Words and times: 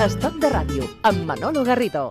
Estat 0.00 0.38
de 0.40 0.48
ràdio, 0.48 0.86
amb 1.04 1.26
Manolo 1.28 1.60
Garrido. 1.60 2.06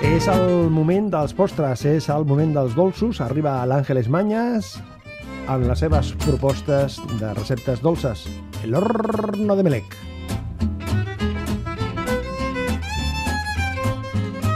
És 0.00 0.24
el 0.32 0.70
moment 0.72 1.10
dels 1.12 1.34
postres, 1.36 1.82
és 1.84 2.08
el 2.08 2.24
moment 2.24 2.54
dels 2.56 2.72
dolços. 2.72 3.20
Arriba 3.20 3.58
l'Àngeles 3.68 4.08
Manyes 4.08 4.70
amb 5.52 5.68
les 5.68 5.84
seves 5.84 6.14
propostes 6.24 6.96
de 7.20 7.34
receptes 7.36 7.84
dolces. 7.84 8.24
El 8.64 8.72
horno 8.80 9.58
de 9.60 9.68
Melec. 9.68 9.98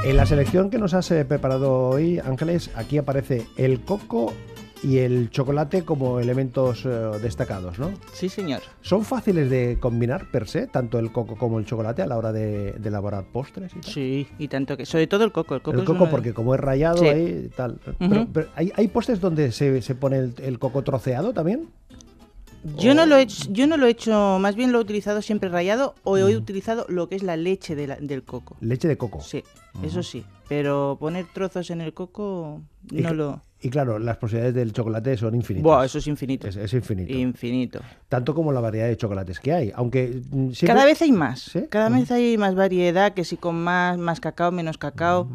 En 0.06 0.16
la 0.16 0.24
selección 0.24 0.70
que 0.70 0.78
nos 0.78 0.94
has 0.94 1.10
eh, 1.10 1.26
preparado 1.26 1.90
hoy, 1.90 2.18
Ángeles, 2.18 2.70
aquí 2.74 2.96
aparece 2.96 3.46
el 3.58 3.82
coco 3.84 4.33
y 4.82 4.98
el 4.98 5.30
chocolate 5.30 5.84
como 5.84 6.20
elementos 6.20 6.84
eh, 6.84 6.88
destacados, 7.23 7.78
¿no? 7.78 7.91
Sí, 8.12 8.28
señor. 8.28 8.60
¿Son 8.80 9.04
fáciles 9.04 9.51
de 9.51 9.78
combinar 9.80 10.30
per 10.30 10.48
se, 10.48 10.66
tanto 10.66 10.98
el 10.98 11.10
coco 11.12 11.37
como 11.37 11.59
el 11.59 11.66
chocolate 11.66 12.02
a 12.02 12.06
la 12.06 12.16
hora 12.16 12.32
de, 12.32 12.73
de 12.73 12.88
elaborar 12.88 13.24
postres? 13.32 13.73
Y 13.77 13.80
tal? 13.80 13.92
Sí, 13.92 14.28
y 14.38 14.48
tanto 14.48 14.77
que. 14.77 14.87
Sobre 14.87 15.06
todo 15.06 15.24
el 15.24 15.32
coco. 15.32 15.54
El 15.56 15.62
coco, 15.62 15.78
el 15.80 15.84
coco, 15.87 16.04
de- 16.04 16.10
porque 16.10 16.32
como 16.34 16.54
es 16.54 16.60
rayado 16.60 16.98
Sí. 16.98 17.06
ahí 17.09 17.51
tal. 17.56 17.78
Pero- 17.98 18.27
pero 18.32 18.48
¿hay, 18.54 18.73
hay 18.77 18.88
postres 18.88 19.20
donde 19.20 19.52
se, 19.52 19.82
se 19.82 19.95
pone 19.95 20.18
el, 20.18 20.34
el 20.42 20.59
coco 20.59 20.82
troceado 20.82 21.32
también? 21.32 21.68
Yo 22.76 22.94
no, 22.94 23.06
lo 23.06 23.16
he 23.16 23.22
hecho, 23.22 23.48
yo 23.50 23.66
no 23.66 23.76
lo 23.76 23.86
he 23.86 23.90
hecho, 23.90 24.38
más 24.40 24.54
bien 24.56 24.72
lo 24.72 24.78
he 24.78 24.82
utilizado 24.82 25.22
siempre 25.22 25.48
rayado 25.48 25.94
o 26.04 26.16
he 26.18 26.36
utilizado 26.36 26.84
lo 26.88 27.08
que 27.08 27.16
es 27.16 27.22
la 27.22 27.36
leche 27.36 27.74
de 27.76 27.86
la- 27.86 27.96
del 27.96 28.22
coco. 28.24 28.56
Leche 28.60 28.88
de 28.88 28.96
coco. 28.96 29.20
Sí, 29.20 29.42
eso 29.82 30.02
sí. 30.02 30.24
Pero 30.48 30.96
poner 30.98 31.26
trozos 31.32 31.70
en 31.70 31.80
el 31.80 31.92
coco 31.94 32.62
no 32.90 33.14
lo. 33.14 33.42
Y 33.60 33.70
claro, 33.70 33.98
las 33.98 34.16
posibilidades 34.18 34.54
del 34.54 34.72
chocolate 34.72 35.16
son 35.16 35.34
infinitas. 35.34 35.64
Buah, 35.64 35.84
eso 35.84 35.98
es 35.98 36.06
infinito. 36.06 36.46
es, 36.46 36.56
es 36.56 36.73
infinito. 36.74 37.12
Infinito. 37.12 37.80
Tanto 38.09 38.32
como 38.34 38.52
la 38.52 38.60
variedad 38.60 38.87
de 38.87 38.96
chocolates 38.96 39.40
que 39.40 39.52
hay. 39.52 39.72
Aunque 39.74 40.22
mm, 40.30 40.50
siempre- 40.52 40.66
Cada 40.74 40.84
vez 40.84 41.02
hay 41.02 41.10
más. 41.12 41.40
¿Sí? 41.43 41.65
Cada 41.68 41.88
vez 41.88 42.10
hay 42.12 42.38
más 42.38 42.54
variedad, 42.54 43.15
que 43.15 43.24
si 43.24 43.37
con 43.37 43.56
más, 43.62 43.98
más 43.98 44.20
cacao, 44.20 44.52
menos 44.52 44.78
cacao. 44.78 45.28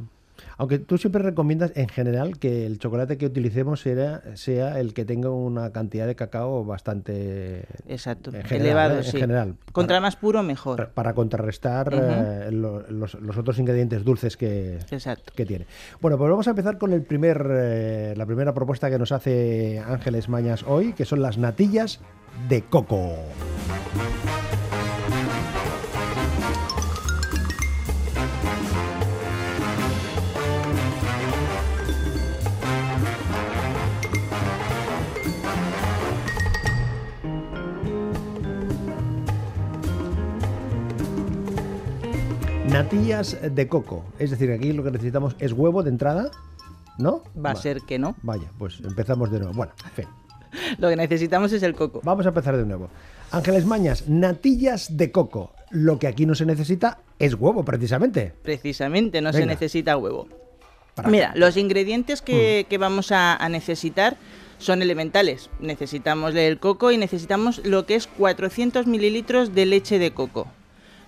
Aunque 0.57 0.79
tú 0.79 0.97
siempre 0.97 1.21
recomiendas 1.21 1.71
en 1.75 1.87
general 1.89 2.37
que 2.39 2.65
el 2.65 2.79
chocolate 2.79 3.17
que 3.17 3.25
utilicemos 3.25 3.81
sea, 3.81 4.21
sea 4.35 4.79
el 4.79 4.93
que 4.93 5.05
tenga 5.05 5.29
una 5.29 5.71
cantidad 5.71 6.05
de 6.07 6.15
cacao 6.15 6.63
bastante 6.65 7.65
Exacto. 7.87 8.31
en 8.33 8.43
general, 8.43 8.61
Elevado, 8.91 8.99
¿eh? 8.99 9.03
en 9.05 9.19
general. 9.19 9.55
Contra 9.71 9.95
Para- 9.95 10.01
más 10.01 10.15
puro, 10.15 10.43
mejor. 10.43 10.77
para, 10.77 10.89
para 10.91 11.13
contrarrestar 11.13 11.89
eh, 11.93 12.51
lo- 12.51 12.81
los, 12.89 13.15
los 13.15 13.37
otros 13.37 13.57
ingredientes 13.59 14.03
dulces 14.03 14.37
que, 14.37 14.77
Exacto. 14.91 15.33
que 15.35 15.45
tiene. 15.45 15.65
Bueno, 16.01 16.17
pues 16.17 16.29
vamos 16.29 16.47
a 16.47 16.51
empezar 16.51 16.77
con 16.77 16.93
el 16.93 17.01
primer, 17.03 17.45
eh, 17.49 18.13
la 18.15 18.25
primera 18.25 18.53
propuesta 18.53 18.89
que 18.89 18.99
nos 18.99 19.11
hace 19.11 19.79
Ángeles 19.85 20.29
Mañas 20.29 20.63
hoy, 20.67 20.93
que 20.93 21.05
son 21.05 21.21
las 21.21 21.37
natillas 21.37 21.99
de 22.47 22.61
coco. 22.63 23.15
Natillas 42.83 43.37
de 43.41 43.67
coco. 43.69 44.03
Es 44.19 44.29
decir, 44.31 44.51
aquí 44.51 44.73
lo 44.73 44.83
que 44.83 44.91
necesitamos 44.91 45.37
es 45.39 45.53
huevo 45.53 45.83
de 45.83 45.89
entrada, 45.89 46.29
¿no? 46.97 47.23
Va 47.33 47.51
a 47.51 47.53
Va- 47.53 47.55
ser 47.61 47.79
que 47.87 47.97
no. 47.97 48.13
Vaya, 48.23 48.49
pues 48.59 48.81
empezamos 48.83 49.31
de 49.31 49.39
nuevo. 49.39 49.53
Bueno, 49.53 49.71
en 49.85 49.91
fin. 49.91 50.05
Lo 50.79 50.89
que 50.89 50.95
necesitamos 50.97 51.53
es 51.53 51.63
el 51.63 51.73
coco. 51.75 52.01
Vamos 52.03 52.25
a 52.25 52.29
empezar 52.29 52.57
de 52.57 52.65
nuevo. 52.65 52.89
Ángeles 53.31 53.65
Mañas, 53.65 54.07
natillas 54.09 54.97
de 54.97 55.11
coco. 55.13 55.53
Lo 55.71 55.97
que 55.97 56.07
aquí 56.07 56.25
no 56.25 56.35
se 56.35 56.45
necesita 56.45 56.99
es 57.19 57.33
huevo, 57.35 57.63
precisamente. 57.63 58.33
Precisamente, 58.43 59.21
no 59.21 59.31
se 59.31 59.45
necesita 59.45 59.95
huevo. 59.97 60.27
Para- 60.93 61.07
Mira, 61.09 61.31
los 61.37 61.55
ingredientes 61.55 62.21
Mm. 62.21 62.25
que, 62.25 62.65
que 62.69 62.77
vamos 62.77 63.11
a, 63.13 63.35
a 63.37 63.47
necesitar 63.49 64.17
son 64.59 64.81
elementales. 64.81 65.49
Necesitamos 65.61 66.35
el 66.35 66.59
coco 66.59 66.91
y 66.91 66.97
necesitamos 66.97 67.65
lo 67.65 67.85
que 67.85 67.95
es 67.95 68.07
400 68.07 68.85
mililitros 68.87 69.55
de 69.55 69.65
leche 69.65 69.97
de 69.99 70.11
coco, 70.11 70.47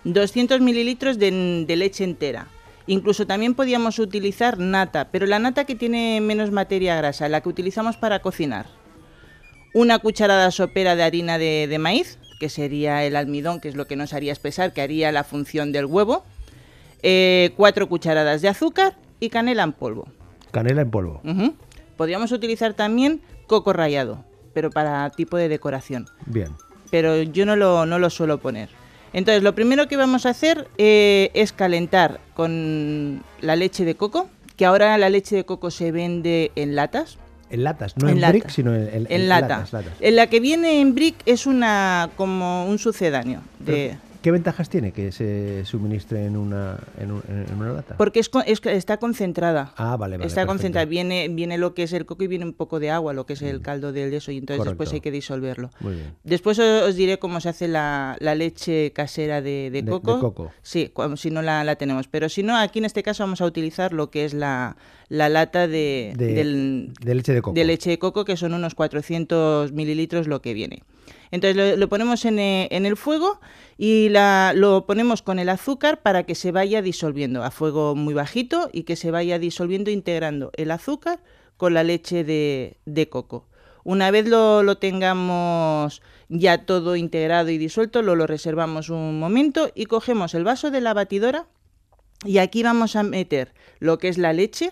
200 0.05 0.61
mililitros 0.61 1.19
de, 1.19 1.66
de 1.67 1.75
leche 1.75 2.03
entera. 2.03 2.47
Incluso 2.88 3.25
también 3.25 3.55
podíamos 3.55 3.97
utilizar 3.97 4.59
nata, 4.59 5.09
pero 5.11 5.25
la 5.25 5.39
nata 5.39 5.66
que 5.66 5.75
tiene 5.75 6.21
menos 6.21 6.51
materia 6.51 6.95
grasa, 6.95 7.27
la 7.27 7.41
que 7.41 7.49
utilizamos 7.49 7.97
para 7.97 8.19
cocinar. 8.19 8.67
Una 9.73 9.99
cucharada 9.99 10.51
sopera 10.51 10.95
de 10.95 11.03
harina 11.03 11.38
de, 11.38 11.67
de 11.67 11.79
maíz, 11.79 12.19
que 12.39 12.49
sería 12.49 13.03
el 13.03 13.16
almidón, 13.16 13.59
que 13.59 13.67
es 13.67 13.75
lo 13.75 13.88
que 13.88 13.95
nos 13.95 14.13
haría 14.13 14.31
espesar, 14.31 14.71
que 14.71 14.81
haría 14.81 15.11
la 15.11 15.23
función 15.23 15.71
del 15.71 15.85
huevo. 15.85 16.23
Eh, 17.01 17.51
cuatro 17.57 17.89
cucharadas 17.89 18.41
de 18.41 18.49
azúcar 18.49 18.95
y 19.19 19.29
canela 19.29 19.63
en 19.63 19.73
polvo. 19.73 20.07
Canela 20.51 20.81
en 20.81 20.91
polvo. 20.91 21.22
Podríamos 21.97 22.31
utilizar 22.31 22.73
también 22.73 23.22
coco 23.47 23.73
rallado, 23.73 24.23
pero 24.53 24.69
para 24.69 25.09
tipo 25.09 25.37
de 25.37 25.49
decoración. 25.49 26.07
Bien. 26.25 26.49
Pero 26.91 27.22
yo 27.23 27.45
no 27.45 27.55
lo, 27.55 27.85
no 27.85 27.99
lo 27.99 28.09
suelo 28.09 28.39
poner. 28.39 28.69
Entonces, 29.13 29.43
lo 29.43 29.55
primero 29.55 29.88
que 29.88 29.97
vamos 29.97 30.25
a 30.25 30.29
hacer 30.29 30.67
eh, 30.77 31.31
es 31.33 31.53
calentar 31.53 32.19
con 32.33 33.23
la 33.41 33.55
leche 33.55 33.85
de 33.85 33.95
coco, 33.95 34.29
que 34.57 34.66
ahora 34.66 34.97
la 34.97 35.09
leche 35.09 35.35
de 35.35 35.45
coco 35.45 35.71
se 35.71 35.91
vende 35.91 36.51
en 36.55 36.75
latas. 36.75 37.17
En 37.49 37.63
latas, 37.63 37.95
no 37.97 38.07
en, 38.09 38.16
En 38.16 38.21
lata. 38.21 38.31
brick, 38.31 38.49
sino 38.49 38.73
en, 38.73 38.81
en- 38.83 38.93
En, 38.93 39.07
en 39.09 39.29
lata. 39.29 39.47
latas, 39.47 39.73
latas. 39.73 39.93
En 39.99 40.16
la 40.16 40.27
que 40.27 40.39
viene 40.39 40.81
en 40.81 40.95
brick 40.95 41.16
es 41.25 41.45
una 41.45 42.09
como 42.17 42.66
un 42.67 42.79
sucedáneo. 42.79 43.41
De, 43.59 43.89
Pero, 43.89 43.99
¿Qué 44.25 44.31
ventajas 44.31 44.69
tiene 44.69 44.91
que 44.91 45.12
se 45.12 45.63
suministre 45.66 46.25
en 46.25 46.36
una, 46.36 46.80
en, 47.00 47.12
un- 47.12 47.22
en 47.30 47.56
una 47.59 47.74
lata? 47.74 47.96
porque 47.96 48.19
es, 48.19 48.31
es 48.47 48.59
está 48.66 48.97
concentrada. 48.97 49.72
Ah, 49.78 49.97
vale, 49.97 50.18
vale. 50.18 50.25
está 50.25 50.41
perfecto. 50.41 50.47
concentrada. 50.47 50.86
Viene, 50.86 51.28
viene 51.30 51.59
lo 51.59 51.75
que 51.75 51.84
es 51.84 51.94
el 51.94 52.08
coco 52.08 52.24
y 52.24 52.28
viene 52.28 52.44
un 52.44 52.53
poco 52.53 52.80
de 52.80 52.90
agua, 52.90 53.14
lo 53.14 53.28
que 53.28 53.34
es 53.34 53.44
el 53.44 53.62
caldo 53.62 53.91
del 53.91 54.12
eso, 54.16 54.31
y 54.31 54.38
entonces 54.40 54.66
después 54.66 54.91
hay 54.94 55.02
que 55.02 55.12
disolverlo. 55.12 55.69
Muy 55.80 55.94
bien. 55.94 56.16
Después 56.24 56.58
os, 56.58 56.81
os 56.90 56.96
diré 56.96 57.19
cómo 57.19 57.40
se 57.40 57.50
hace 57.50 57.68
la, 57.68 58.18
la 58.19 58.34
leche 58.34 58.91
casera 58.94 59.44
de, 59.44 59.69
de 59.69 59.69
De- 59.69 59.81
de 59.84 59.91
coco. 59.91 60.19
coco. 60.19 60.52
Sí, 60.64 60.90
cuando- 60.91 61.18
si 61.18 61.30
no 61.30 61.44
la, 61.44 61.64
la 61.64 61.75
tenemos. 61.75 62.08
Pero 62.08 62.28
si 62.28 62.41
no, 62.41 62.58
aquí 62.58 62.80
en 62.80 62.85
este 62.85 63.03
caso 63.03 63.22
vamos 63.22 63.41
a 63.41 63.46
utilizar 63.46 63.94
lo 63.94 64.09
que 64.09 64.25
es 64.25 64.34
la, 64.34 64.75
la 65.08 65.30
lata 65.30 65.68
de, 65.68 66.14
De- 66.18 66.34
del- 66.34 66.94
de 67.00 67.14
leche 67.14 67.31
de 67.31 67.44
coco. 67.44 67.53
de 67.53 67.64
leche 67.64 67.91
de 67.91 68.00
coco, 68.00 68.25
que 68.25 68.38
son 68.38 68.56
unos 68.56 68.74
400 68.74 69.72
mililitros 69.72 70.25
lo 70.28 70.41
que 70.41 70.56
viene. 70.56 70.81
Entonces 71.35 71.78
lo, 71.78 71.90
ponemos 71.90 72.23
en, 72.23 72.40
eh, 72.40 72.69
en 72.72 72.85
el 72.85 72.96
fuego 72.96 73.41
y 73.78 74.07
lo 74.09 74.85
ponemos 74.85 75.22
con 75.22 75.38
el 75.38 75.50
azúcar 75.50 76.01
para 76.01 76.23
que 76.23 76.34
se 76.34 76.53
vaya 76.53 76.81
disolviendo 76.81 77.44
a 77.44 77.51
fuego 77.51 77.94
muy 77.94 78.13
bajito 78.13 78.69
y 78.72 78.84
que 78.84 78.96
se 78.96 79.12
vaya 79.12 79.38
disolviendo 79.38 79.91
integrando 79.91 80.51
el 80.56 80.72
azúcar 80.72 81.19
con 81.57 81.73
la 81.73 81.84
leche 81.84 82.23
de, 82.23 83.09
coco. 83.09 83.50
Una 83.84 84.12
vez 84.12 84.28
lo, 84.29 84.78
tengamos 84.78 86.01
ya 86.29 86.66
todo 86.66 86.96
integrado 86.96 87.50
y 87.50 87.57
disuelto, 87.57 88.02
lo, 88.02 88.16
reservamos 88.25 88.90
un 88.90 89.19
momento 89.19 89.69
y 89.75 89.88
cogemos 89.88 90.34
el 90.35 90.46
vaso 90.46 90.72
de 90.72 90.79
la 90.79 90.94
batidora 90.94 91.47
y 92.23 92.38
aquí 92.38 92.63
vamos 92.63 92.96
a 92.96 93.03
meter 93.03 93.53
lo 93.79 93.97
que 93.97 94.07
es 94.07 94.17
la 94.17 94.31
leche, 94.31 94.72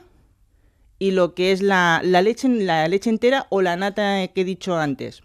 y 0.97 1.11
lo 1.11 1.33
que 1.35 1.51
es 1.51 1.61
la, 1.61 2.01
leche, 2.01 2.47
entera 3.09 3.47
o 3.49 3.61
la 3.61 3.75
nata 3.75 4.25
que 4.29 4.41
he 4.41 4.45
dicho 4.45 4.77
antes. 4.77 5.21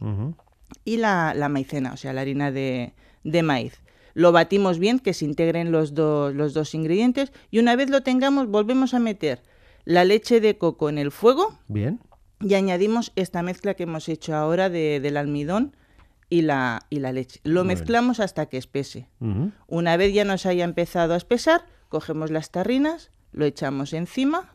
Y 0.88 0.96
la, 0.96 1.34
la 1.34 1.48
maicena, 1.48 1.92
o 1.92 1.96
sea, 1.96 2.12
la 2.12 2.22
harina 2.22 2.50
de, 2.50 2.94
de 3.24 3.42
maíz. 3.42 3.74
Lo 4.14 4.32
batimos 4.32 4.78
bien, 4.78 4.98
que 4.98 5.12
se 5.14 5.24
integren 5.24 5.70
los 5.70 5.94
dos, 5.94 6.34
los 6.34 6.54
dos 6.54 6.74
ingredientes. 6.74 7.30
Y 7.50 7.58
una 7.58 7.76
vez 7.76 7.90
lo 7.90 8.02
tengamos, 8.02 8.48
volvemos 8.48 8.94
a 8.94 8.98
meter 8.98 9.42
la 9.84 10.04
leche 10.04 10.40
de 10.40 10.56
coco 10.58 10.88
en 10.88 10.98
el 10.98 11.10
fuego 11.12 11.58
Bien. 11.68 12.00
y 12.40 12.54
añadimos 12.54 13.12
esta 13.16 13.42
mezcla 13.42 13.74
que 13.74 13.84
hemos 13.84 14.08
hecho 14.08 14.34
ahora 14.34 14.68
de- 14.70 15.00
del 15.00 15.16
almidón 15.16 15.76
y 16.30 16.42
la, 16.42 16.80
y 16.90 16.98
la 17.00 17.12
leche. 17.12 17.40
Lo 17.44 17.64
Muy 17.64 17.68
bien. 17.74 17.78
mezclamos 17.78 18.18
hasta 18.20 18.46
que 18.46 18.56
espese. 18.58 19.08
Una 19.66 19.96
vez 19.96 20.12
ya 20.14 20.24
nos 20.24 20.46
haya 20.46 20.64
empezado 20.64 21.14
a 21.14 21.16
espesar, 21.16 21.64
cogemos 21.88 22.30
las 22.30 22.50
tarrinas, 22.50 23.10
lo 23.32 23.44
echamos 23.44 23.92
encima 23.92 24.54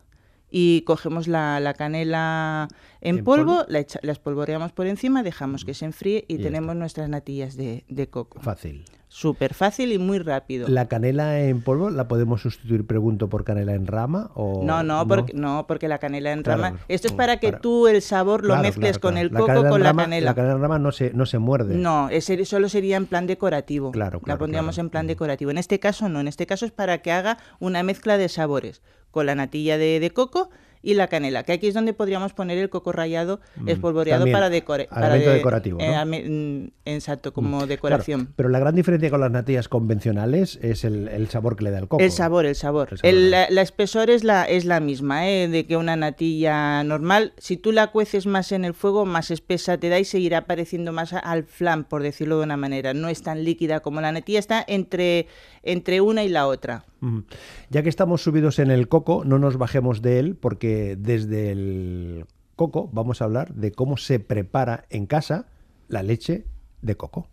y 0.56 0.82
cogemos 0.82 1.26
la, 1.26 1.58
la 1.58 1.74
canela 1.74 2.68
en, 3.00 3.18
¿En 3.18 3.24
polvo, 3.24 3.56
polvo? 3.56 3.64
La, 3.68 3.80
echa- 3.80 3.98
la 4.02 4.12
espolvoreamos 4.12 4.70
por 4.70 4.86
encima, 4.86 5.24
dejamos 5.24 5.64
que 5.64 5.74
se 5.74 5.84
enfríe 5.84 6.24
y 6.28 6.38
tenemos 6.38 6.76
nuestras 6.76 7.08
natillas 7.08 7.56
de, 7.56 7.84
de 7.88 8.08
coco. 8.08 8.38
Fácil. 8.40 8.84
Súper 9.08 9.52
fácil 9.54 9.90
y 9.92 9.98
muy 9.98 10.20
rápido. 10.20 10.68
¿La 10.68 10.86
canela 10.86 11.40
en 11.40 11.60
polvo 11.60 11.90
la 11.90 12.06
podemos 12.06 12.42
sustituir, 12.42 12.86
pregunto, 12.86 13.28
por 13.28 13.42
canela 13.42 13.74
en 13.74 13.88
rama? 13.88 14.30
O... 14.34 14.62
No, 14.64 14.84
no, 14.84 15.06
porque, 15.08 15.32
no, 15.34 15.66
porque 15.66 15.88
la 15.88 15.98
canela 15.98 16.30
en 16.32 16.42
Claro, 16.44 16.62
rama. 16.62 16.78
Esto 16.86 17.08
es 17.08 17.12
para 17.14 17.38
que 17.38 17.48
para- 17.50 17.60
tú 17.60 17.88
el 17.88 18.00
sabor 18.00 18.42
lo 18.42 18.50
Claro, 18.54 18.62
mezcles 18.62 18.98
claro, 18.98 19.00
con 19.00 19.18
el 19.18 19.30
coco 19.32 19.68
con 19.68 19.82
la 19.82 19.88
rama- 19.90 20.02
canela. 20.04 20.26
La 20.30 20.34
canela 20.36 20.54
en 20.54 20.60
rama 20.62 20.78
no 20.78 20.92
se, 20.92 21.12
no 21.14 21.26
se 21.26 21.38
muerde. 21.38 21.74
No, 21.76 22.08
ese 22.10 22.44
solo 22.44 22.68
sería 22.68 22.96
en 22.96 23.06
plan 23.06 23.26
decorativo. 23.26 23.90
Claro, 23.90 24.20
La 24.24 24.38
pondríamos 24.38 24.78
en 24.78 24.88
plan 24.90 25.08
decorativo. 25.08 25.50
En 25.50 25.58
este 25.58 25.80
caso 25.80 26.08
no, 26.08 26.20
en 26.20 26.28
este 26.28 26.46
caso 26.46 26.64
es 26.64 26.70
para 26.72 26.98
que 26.98 27.10
haga 27.10 27.38
una 27.58 27.82
mezcla 27.82 28.18
de 28.18 28.28
sabores 28.28 28.82
con 29.14 29.24
la 29.24 29.34
natilla 29.34 29.78
de, 29.78 29.98
de 30.00 30.10
coco 30.10 30.50
y 30.86 30.92
la 30.92 31.06
canela, 31.08 31.44
que 31.44 31.52
aquí 31.52 31.66
es 31.68 31.72
donde 31.72 31.94
podríamos 31.94 32.34
poner 32.34 32.58
el 32.58 32.68
coco 32.68 32.92
rallado 32.92 33.40
Mm, 33.56 33.70
espolvoreado 33.70 34.26
para 34.30 34.50
decorar. 34.50 34.86
a 34.90 35.06
elemento 35.06 35.30
decorativo, 35.30 35.78
¿no? 35.80 36.04
mm, 36.04 36.68
exacto, 36.84 37.32
como 37.32 37.56
Claro, 37.56 37.66
decoración. 37.68 38.34
pero 38.36 38.50
la 38.50 38.58
gran 38.58 38.74
diferencia 38.74 39.08
con 39.08 39.20
las 39.22 39.30
natillas 39.30 39.68
convencionales 39.68 40.58
es 40.60 40.84
el, 40.84 41.08
el 41.08 41.30
sabor 41.30 41.56
que 41.56 41.64
le 41.64 41.70
da 41.70 41.78
el 41.78 41.88
coco. 41.88 42.02
El 42.04 42.10
sabor, 42.10 42.44
el 42.44 42.54
sabor. 42.54 42.88
El 42.90 42.98
sabor, 42.98 43.14
El- 43.14 43.24
¿no? 43.24 43.30
la, 43.30 43.46
la 43.48 43.62
espesor 43.62 44.10
es 44.10 44.24
la, 44.24 44.44
es 44.44 44.66
la 44.66 44.80
misma, 44.80 45.26
¿eh? 45.26 45.48
de 45.48 45.64
que 45.64 45.78
una 45.78 45.96
natilla 45.96 46.84
normal, 46.84 47.32
si 47.38 47.56
tú 47.56 47.72
la 47.72 47.86
cueces 47.86 48.26
más 48.26 48.52
en 48.52 48.66
el 48.66 48.74
fuego, 48.74 49.06
más 49.06 49.30
espesa 49.30 49.78
te 49.78 49.88
da 49.88 49.98
y 49.98 50.04
seguirá 50.04 50.44
pareciendo 50.44 50.92
más 50.92 51.14
al 51.14 51.44
flan, 51.44 51.84
por 51.84 52.02
decirlo 52.02 52.36
de 52.36 52.44
una 52.44 52.58
manera. 52.58 52.92
No 52.92 53.08
es 53.08 53.22
tan 53.22 53.42
líquida 53.42 53.80
como 53.80 54.02
la 54.02 54.12
natilla, 54.12 54.38
está 54.38 54.62
entre, 54.68 55.28
entre 55.62 56.02
una 56.02 56.24
y 56.24 56.28
la 56.28 56.46
otra. 56.46 56.84
Mm. 57.04 57.24
Ya 57.68 57.82
que 57.82 57.90
estamos 57.90 58.22
subidos 58.22 58.58
en 58.58 58.70
el 58.70 58.88
coco, 58.88 59.24
no 59.26 59.38
nos 59.38 59.58
bajemos 59.58 60.00
de 60.00 60.18
él 60.18 60.36
porque 60.36 60.96
desde 60.98 61.52
el 61.52 62.24
coco 62.56 62.88
vamos 62.94 63.20
a 63.20 63.26
hablar 63.26 63.52
de 63.54 63.72
cómo 63.72 63.98
se 63.98 64.20
prepara 64.20 64.86
en 64.88 65.04
casa 65.04 65.46
la 65.88 66.02
leche 66.02 66.46
de 66.80 66.96
coco. 66.96 67.28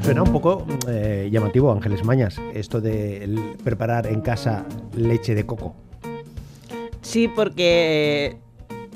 Suena 0.00 0.22
un 0.22 0.32
poco 0.32 0.64
eh, 0.88 1.28
llamativo, 1.30 1.72
Ángeles 1.72 2.04
Mañas, 2.04 2.40
esto 2.54 2.80
de 2.80 3.54
preparar 3.62 4.06
en 4.06 4.22
casa 4.22 4.64
leche 4.94 5.34
de 5.34 5.44
coco. 5.44 5.74
Sí, 7.06 7.28
porque, 7.28 8.36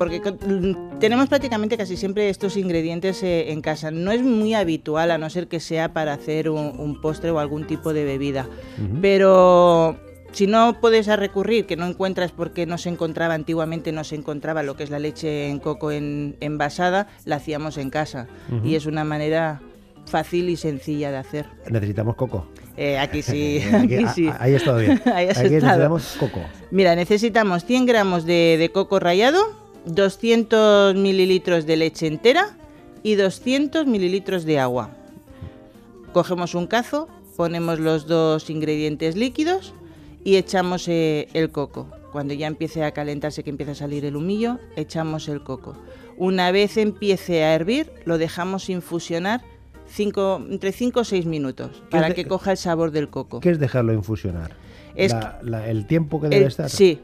porque 0.01 0.23
mm, 0.33 0.99
tenemos 0.99 1.29
prácticamente 1.29 1.77
casi 1.77 1.95
siempre 1.99 2.31
estos 2.31 2.57
ingredientes 2.57 3.23
eh, 3.23 3.53
en 3.53 3.61
casa. 3.61 3.91
No 3.91 4.13
es 4.13 4.23
muy 4.23 4.55
habitual, 4.55 5.11
a 5.11 5.19
no 5.19 5.29
ser 5.29 5.47
que 5.47 5.61
sea 5.61 5.93
para 5.93 6.15
hacer 6.15 6.49
un, 6.49 6.73
un 6.81 7.03
postre 7.03 7.31
o 7.31 7.39
algún 7.39 7.67
tipo 7.67 7.93
de 7.93 8.05
bebida. 8.05 8.49
Ujú. 8.83 8.99
Pero 9.03 9.99
si 10.33 10.47
no 10.47 10.81
puedes 10.81 11.07
recurrir, 11.07 11.67
que 11.67 11.77
no 11.77 11.85
encuentras 11.87 12.33
porque 12.33 12.65
no 12.65 12.79
se 12.79 12.89
encontraba 12.89 13.35
antiguamente, 13.35 13.93
no 13.93 14.03
se 14.03 14.15
encontraba 14.17 14.63
lo 14.63 14.75
que 14.75 14.85
es 14.85 14.91
la 14.91 14.99
leche 14.99 15.49
en 15.51 15.59
coco 15.59 15.93
en, 15.93 16.35
envasada, 16.41 17.09
la 17.27 17.37
hacíamos 17.37 17.77
en 17.77 17.91
casa. 17.91 18.27
Y 18.65 18.77
es 18.77 18.87
una 18.87 19.05
manera 19.05 19.61
fácil 20.07 20.49
y 20.49 20.57
sencilla 20.57 21.11
de 21.11 21.19
hacer. 21.19 21.45
Necesitamos 21.71 22.17
coco. 22.17 22.47
Eh, 22.79 22.99
aquí 22.99 23.21
sí, 23.21 23.61
Aquí- 23.75 23.97
aquí 23.97 24.05
a- 24.05 24.13
sí. 24.15 24.29
a- 24.29 24.39
ahí 24.41 24.55
estado 24.61 24.79
bien. 24.79 25.03
Ahí 25.15 25.29
Aquí 25.29 25.41
necesitamos 25.43 26.17
coco. 26.19 26.41
Mira, 26.71 26.97
necesitamos 26.97 27.67
100 27.67 27.85
gramos 27.85 28.25
de, 28.25 28.57
de 28.59 28.71
coco 28.73 28.99
rallado, 28.99 29.61
200 29.87 30.95
mililitros 30.95 31.67
de 31.67 31.77
leche 31.77 32.07
entera 32.07 32.57
y 33.03 33.15
200 33.15 33.87
mililitros 33.87 34.45
de 34.45 34.59
agua. 34.59 34.91
Cogemos 36.13 36.55
un 36.55 36.67
cazo, 36.67 37.09
ponemos 37.37 37.79
los 37.79 38.07
dos 38.07 38.51
ingredientes 38.51 39.17
líquidos 39.17 39.75
y 40.25 40.37
echamos 40.37 40.89
eh, 40.89 41.29
el 41.35 41.51
coco. 41.51 41.87
Cuando 42.13 42.35
ya 42.35 42.47
empiece 42.49 42.83
a 42.85 42.91
calentarse, 42.91 43.45
que 43.45 43.51
empieza 43.51 43.73
a 43.73 43.77
salir 43.77 44.05
el 44.05 44.17
humillo, 44.17 44.59
echamos 44.77 45.29
el 45.29 45.43
coco. 45.43 45.77
Una 46.19 46.51
vez 46.51 46.77
empiece 46.77 47.45
a 47.45 47.55
hervir, 47.55 47.91
lo 48.05 48.19
dejamos 48.19 48.69
infusionar 48.69 49.41
cinco- 49.89 50.45
entre 50.51 50.73
5 50.73 51.01
o 51.01 51.05
6 51.05 51.25
minutos 51.27 51.71
¿Qué 51.71 51.77
es 51.79 51.89
para 51.91 52.09
de- 52.09 52.15
que 52.15 52.27
coja 52.27 52.51
el 52.51 52.57
sabor 52.57 52.91
del 52.91 53.09
coco. 53.09 53.41
¿Qué 53.41 53.51
es 53.51 53.59
dejarlo 53.61 53.93
infusionar? 53.93 54.53
Es 54.97 55.13
La- 55.13 55.39
la- 55.43 55.69
el 55.69 55.87
tiempo 55.87 56.21
que 56.21 56.29
debe 56.29 56.43
El- 56.43 56.49
estar. 56.49 56.69
Sí. 56.69 57.01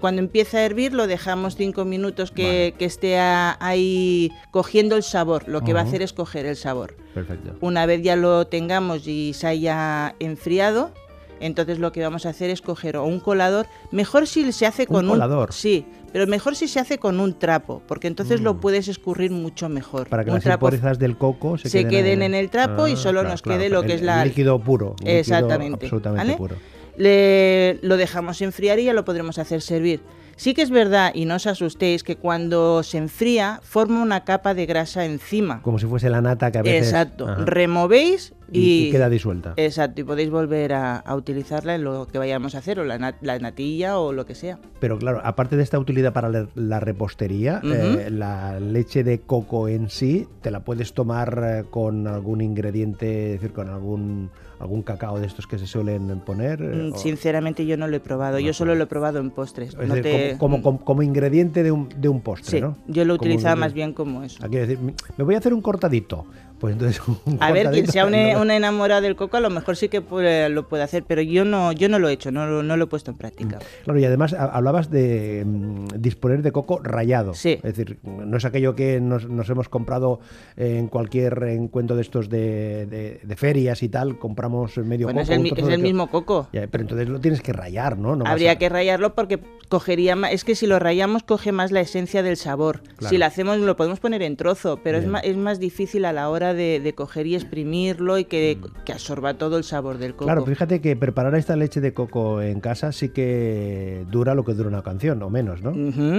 Cuando 0.00 0.20
empieza 0.20 0.58
a 0.58 0.64
hervir 0.64 0.92
lo 0.92 1.06
dejamos 1.08 1.56
cinco 1.56 1.84
minutos 1.84 2.30
que, 2.30 2.74
que 2.78 2.84
esté 2.84 3.18
a- 3.18 3.56
ahí 3.60 4.30
cogiendo 4.52 4.94
el 4.96 5.02
sabor. 5.02 5.48
Lo 5.48 5.62
que 5.62 5.72
va 5.72 5.80
a 5.80 5.82
hacer 5.82 6.00
es 6.00 6.12
coger 6.12 6.46
el 6.46 6.56
sabor. 6.56 6.96
Perfecto. 7.12 7.56
Una 7.60 7.84
vez 7.86 8.02
ya 8.02 8.14
lo 8.14 8.46
tengamos 8.46 9.06
y 9.08 9.32
se 9.34 9.48
haya 9.48 10.14
enfriado, 10.20 10.92
entonces 11.40 11.80
lo 11.80 11.90
que 11.90 12.02
vamos 12.02 12.24
a 12.24 12.28
hacer 12.28 12.50
es 12.50 12.62
coger 12.62 12.96
o 12.96 13.04
un 13.04 13.18
colador. 13.18 13.66
Mejor 13.90 14.28
si 14.28 14.52
se 14.52 14.64
hace 14.66 14.86
con 14.86 15.06
un, 15.06 15.10
colador? 15.12 15.52
Sí, 15.52 15.84
pero 16.12 16.28
mejor 16.28 16.54
si 16.54 16.68
se 16.68 16.78
hace 16.78 16.98
con 16.98 17.18
un 17.18 17.36
trapo, 17.36 17.82
porque 17.88 18.06
entonces 18.06 18.40
lo 18.40 18.54
Mm. 18.54 18.60
puedes 18.60 18.86
escurrir 18.86 19.32
mucho 19.32 19.68
mejor. 19.68 20.06
Para 20.08 20.22
que 20.22 20.30
un 20.30 20.36
las 20.36 20.44
trapo 20.44 20.70
del 20.70 21.16
coco 21.18 21.58
se, 21.58 21.68
se 21.68 21.88
queden 21.88 22.22
en 22.22 22.34
el 22.34 22.48
trapo 22.48 22.86
y 22.86 22.94
solo 22.96 23.24
nos 23.24 23.42
quede 23.42 23.68
lo 23.70 23.80
que 23.82 23.88
el- 23.94 23.98
es 23.98 24.02
la- 24.02 24.22
el 24.22 24.28
líquido 24.28 24.60
puro. 24.60 24.94
líquido 25.00 25.18
Exactamente, 25.18 25.86
absolutamente 25.86 26.24
¿vale? 26.24 26.36
puro. 26.36 26.56
Le, 26.96 27.78
lo 27.82 27.96
dejamos 27.96 28.40
enfriar 28.42 28.78
y 28.78 28.84
ya 28.84 28.92
lo 28.92 29.04
podremos 29.04 29.38
hacer 29.38 29.60
servir. 29.60 30.00
Sí 30.36 30.52
que 30.52 30.62
es 30.62 30.70
verdad, 30.70 31.12
y 31.14 31.26
no 31.26 31.36
os 31.36 31.46
asustéis, 31.46 32.02
que 32.02 32.16
cuando 32.16 32.82
se 32.82 32.98
enfría 32.98 33.60
forma 33.62 34.02
una 34.02 34.24
capa 34.24 34.52
de 34.52 34.66
grasa 34.66 35.04
encima. 35.04 35.62
Como 35.62 35.78
si 35.78 35.86
fuese 35.86 36.10
la 36.10 36.20
nata 36.20 36.50
que 36.50 36.58
a 36.58 36.62
veces. 36.62 36.88
Exacto. 36.88 37.28
Ajá. 37.28 37.44
Removéis 37.44 38.34
y, 38.50 38.58
y, 38.58 38.88
y 38.88 38.90
queda 38.90 39.08
disuelta. 39.08 39.54
Exacto, 39.56 40.00
y 40.00 40.04
podéis 40.04 40.30
volver 40.30 40.72
a, 40.72 40.96
a 40.96 41.14
utilizarla 41.14 41.76
en 41.76 41.84
lo 41.84 42.08
que 42.08 42.18
vayamos 42.18 42.56
a 42.56 42.58
hacer, 42.58 42.80
o 42.80 42.84
la, 42.84 42.98
nat- 42.98 43.18
la 43.20 43.38
natilla 43.38 43.96
o 44.00 44.12
lo 44.12 44.26
que 44.26 44.34
sea. 44.34 44.58
Pero 44.80 44.98
claro, 44.98 45.20
aparte 45.22 45.56
de 45.56 45.62
esta 45.62 45.78
utilidad 45.78 46.12
para 46.12 46.28
la, 46.28 46.48
la 46.56 46.80
repostería, 46.80 47.60
eh, 47.62 48.08
la 48.10 48.58
leche 48.58 49.04
de 49.04 49.20
coco 49.20 49.68
en 49.68 49.88
sí, 49.88 50.26
te 50.42 50.50
la 50.50 50.64
puedes 50.64 50.94
tomar 50.94 51.42
eh, 51.44 51.64
con 51.70 52.08
algún 52.08 52.40
ingrediente, 52.40 53.34
es 53.34 53.40
decir, 53.40 53.54
con 53.54 53.68
algún 53.68 54.30
algún 54.64 54.82
cacao 54.82 55.20
de 55.20 55.26
estos 55.26 55.46
que 55.46 55.58
se 55.58 55.66
suelen 55.66 56.20
poner. 56.20 56.60
eh, 56.62 56.64
Mm, 56.90 56.94
o- 56.94 56.98
Sinceramente 56.98 57.66
yo 57.66 57.76
no 57.76 57.86
lo 57.86 57.96
he 57.96 58.00
probado, 58.00 58.38
yo 58.40 58.52
solo 58.54 58.74
lo 58.74 58.84
he 58.84 58.86
probado 58.86 59.18
en 59.20 59.30
postres. 59.30 59.68
es 59.74 59.88
no 59.88 59.94
decir, 59.94 60.02
te- 60.32 60.38
como, 60.38 60.62
como- 60.62 61.02
ingrediente 61.02 61.62
de 61.62 61.70
un, 61.70 61.88
de 62.00 62.08
un 62.08 62.22
postre, 62.22 62.50
Sí, 62.50 62.60
¿no? 62.62 62.76
yo 62.86 63.04
lo 63.04 63.14
utilizaba 63.14 63.56
más 63.56 63.74
bien 63.74 63.92
como 63.92 64.22
eso. 64.22 64.42
Aquí 64.44 64.56
decir, 64.56 64.78
me 65.18 65.24
voy 65.24 65.34
a 65.34 65.38
hacer 65.38 65.52
un 65.52 65.60
cortadito. 65.60 66.24
Pues 66.64 66.72
entonces 66.72 67.02
un 67.26 67.36
A 67.40 67.52
ver, 67.52 67.70
quien 67.72 67.86
sea 67.88 68.06
una, 68.06 68.56
enamorada 68.56 69.02
del 69.02 69.16
coco, 69.16 69.36
a 69.36 69.40
lo 69.40 69.50
mejor 69.50 69.76
sí 69.76 69.90
que 69.90 70.00
puede- 70.00 70.48
lo 70.48 70.66
puede 70.66 70.82
hacer, 70.82 71.04
pero 71.06 71.20
yo 71.20 71.44
no, 71.44 71.72
yo 71.72 71.90
no 71.90 71.98
lo 71.98 72.08
he 72.08 72.14
hecho, 72.14 72.30
no, 72.32 72.46
lo- 72.46 72.62
no 72.62 72.78
lo 72.78 72.84
he 72.84 72.86
puesto 72.86 73.10
en 73.10 73.18
práctica. 73.18 73.58
Claro, 73.84 73.98
y 74.00 74.04
además 74.06 74.32
ha- 74.32 74.44
hablabas 74.46 74.90
de 74.90 75.42
mm, 75.44 75.88
disponer 75.98 76.40
de 76.40 76.52
coco 76.52 76.80
rallado. 76.82 77.34
Sí. 77.34 77.58
Es 77.62 77.76
decir, 77.76 77.98
no 78.02 78.38
es 78.38 78.46
aquello 78.46 78.74
que 78.74 78.98
nos, 78.98 79.28
nos 79.28 79.50
hemos 79.50 79.68
comprado 79.68 80.20
en 80.56 80.88
cualquier 80.88 81.42
encuentro 81.42 81.96
de 81.96 82.00
estos 82.02 82.30
de, 82.30 82.86
de- 82.86 83.20
de 83.22 83.36
ferias 83.36 83.82
y 83.82 83.90
tal, 83.90 84.18
compramos 84.18 84.78
medio 84.78 85.06
Bueno, 85.08 85.20
es 85.20 85.26
coco. 85.28 85.36
el, 85.36 85.42
mi- 85.42 85.50
trozo 85.50 85.68
es 85.68 85.74
el 85.74 85.82
mismo 85.82 86.08
coco. 86.08 86.48
Ya, 86.54 86.66
pero 86.68 86.80
entonces 86.80 87.08
lo 87.10 87.20
tienes 87.20 87.42
que 87.42 87.52
rayar, 87.52 87.98
¿no? 87.98 88.16
Habría 88.24 88.52
a- 88.52 88.56
que 88.56 88.70
rayarlo 88.70 89.14
porque 89.14 89.38
cogería 89.68 90.16
más, 90.16 90.32
es 90.32 90.44
que 90.44 90.54
si 90.54 90.66
lo 90.66 90.78
rayamos 90.78 91.24
coge 91.24 91.52
más 91.52 91.72
la 91.72 91.80
esencia 91.80 92.22
del 92.22 92.38
sabor. 92.38 92.80
Claro. 92.96 93.10
Si 93.10 93.18
lo 93.18 93.26
hacemos 93.26 93.58
lo 93.58 93.76
podemos 93.76 94.00
poner 94.00 94.22
en 94.22 94.36
trozo, 94.36 94.80
pero 94.82 94.96
es 94.96 95.06
más, 95.06 95.22
es 95.24 95.36
más 95.36 95.58
difícil 95.60 96.04
a 96.06 96.12
la 96.14 96.30
hora 96.30 96.53
de, 96.54 96.80
de 96.80 96.94
coger 96.94 97.26
y 97.26 97.34
exprimirlo 97.34 98.18
y 98.18 98.24
que, 98.24 98.58
Mm. 98.60 98.84
que 98.84 98.92
absorba 98.92 99.34
todo 99.34 99.58
el 99.58 99.64
sabor 99.64 99.98
del 99.98 100.12
coco. 100.12 100.24
Claro, 100.26 100.44
fíjate 100.44 100.80
que 100.80 100.96
preparar 100.96 101.34
esta 101.34 101.56
leche 101.56 101.80
de 101.80 101.92
coco 101.94 102.40
en 102.42 102.60
casa 102.60 102.92
sí 102.92 103.08
que 103.10 104.04
dura 104.10 104.34
lo 104.34 104.44
que 104.44 104.54
dura 104.54 104.68
una 104.68 104.82
canción, 104.82 105.22
o 105.22 105.30
menos, 105.30 105.62
¿no? 105.62 105.72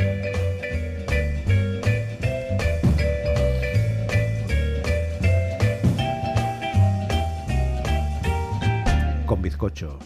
Con 9.35 9.41
bizcocho. 9.41 9.99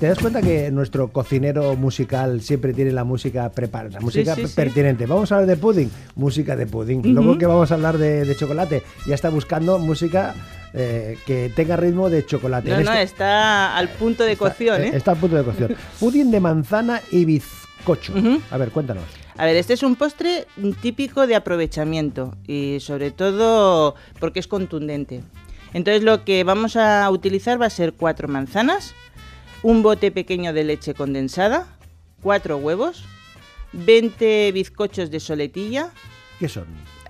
¿Te 0.00 0.06
das 0.06 0.18
cuenta 0.20 0.40
que 0.40 0.70
nuestro 0.70 1.08
cocinero 1.08 1.74
musical 1.74 2.40
siempre 2.40 2.72
tiene 2.72 2.92
la 2.92 3.02
música 3.02 3.50
preparada, 3.50 3.94
la 3.94 4.00
música 4.00 4.36
sí, 4.36 4.46
sí. 4.46 4.52
pertinente? 4.54 5.06
Vamos 5.06 5.32
a 5.32 5.36
hablar 5.36 5.48
de 5.48 5.56
pudding, 5.56 5.90
música 6.14 6.54
de 6.54 6.66
pudding. 6.66 7.02
Luego 7.14 7.36
que 7.36 7.46
vamos 7.46 7.70
a 7.72 7.74
hablar 7.74 7.98
de, 7.98 8.24
de 8.24 8.36
chocolate, 8.36 8.84
ya 9.06 9.16
está 9.16 9.28
buscando 9.28 9.76
música 9.80 10.36
eh, 10.72 11.18
que 11.26 11.50
tenga 11.54 11.76
ritmo 11.76 12.08
de 12.08 12.24
chocolate. 12.24 12.70
no, 12.70 12.78
En 12.78 12.84
no, 12.84 12.92
este- 12.92 13.02
está 13.02 13.76
al 13.76 13.88
punto 13.88 14.22
de 14.22 14.36
cocción. 14.36 14.82
Está 14.84 15.10
al 15.12 15.16
punto 15.16 15.34
de 15.36 15.42
cocción. 15.42 15.74
Pudding 16.00 16.30
de 16.30 16.38
manzana 16.40 17.02
y 17.10 17.24
bizcocho. 17.24 18.14
A 18.52 18.56
ver, 18.56 18.70
cuéntanos. 18.70 19.04
A 19.38 19.44
ver, 19.44 19.54
este 19.54 19.74
es 19.74 19.84
un 19.84 19.94
postre 19.94 20.48
típico 20.82 21.28
de 21.28 21.36
aprovechamiento 21.36 22.36
y 22.44 22.78
sobre 22.80 23.12
todo 23.12 23.94
porque 24.18 24.40
es 24.40 24.48
contundente. 24.48 25.22
Entonces 25.72 26.02
lo 26.02 26.24
que 26.24 26.42
vamos 26.42 26.74
a 26.74 27.08
utilizar 27.08 27.60
va 27.60 27.66
a 27.66 27.70
ser 27.70 27.92
cuatro 27.92 28.26
manzanas, 28.26 28.96
un 29.62 29.84
bote 29.84 30.10
pequeño 30.10 30.52
de 30.52 30.64
leche 30.64 30.92
condensada, 30.92 31.68
cuatro 32.20 32.56
huevos, 32.56 33.04
20 33.74 34.50
bizcochos 34.50 35.08
de 35.12 35.20
soletilla. 35.20 35.90
¿Qué 36.40 36.48
son? 36.48 36.66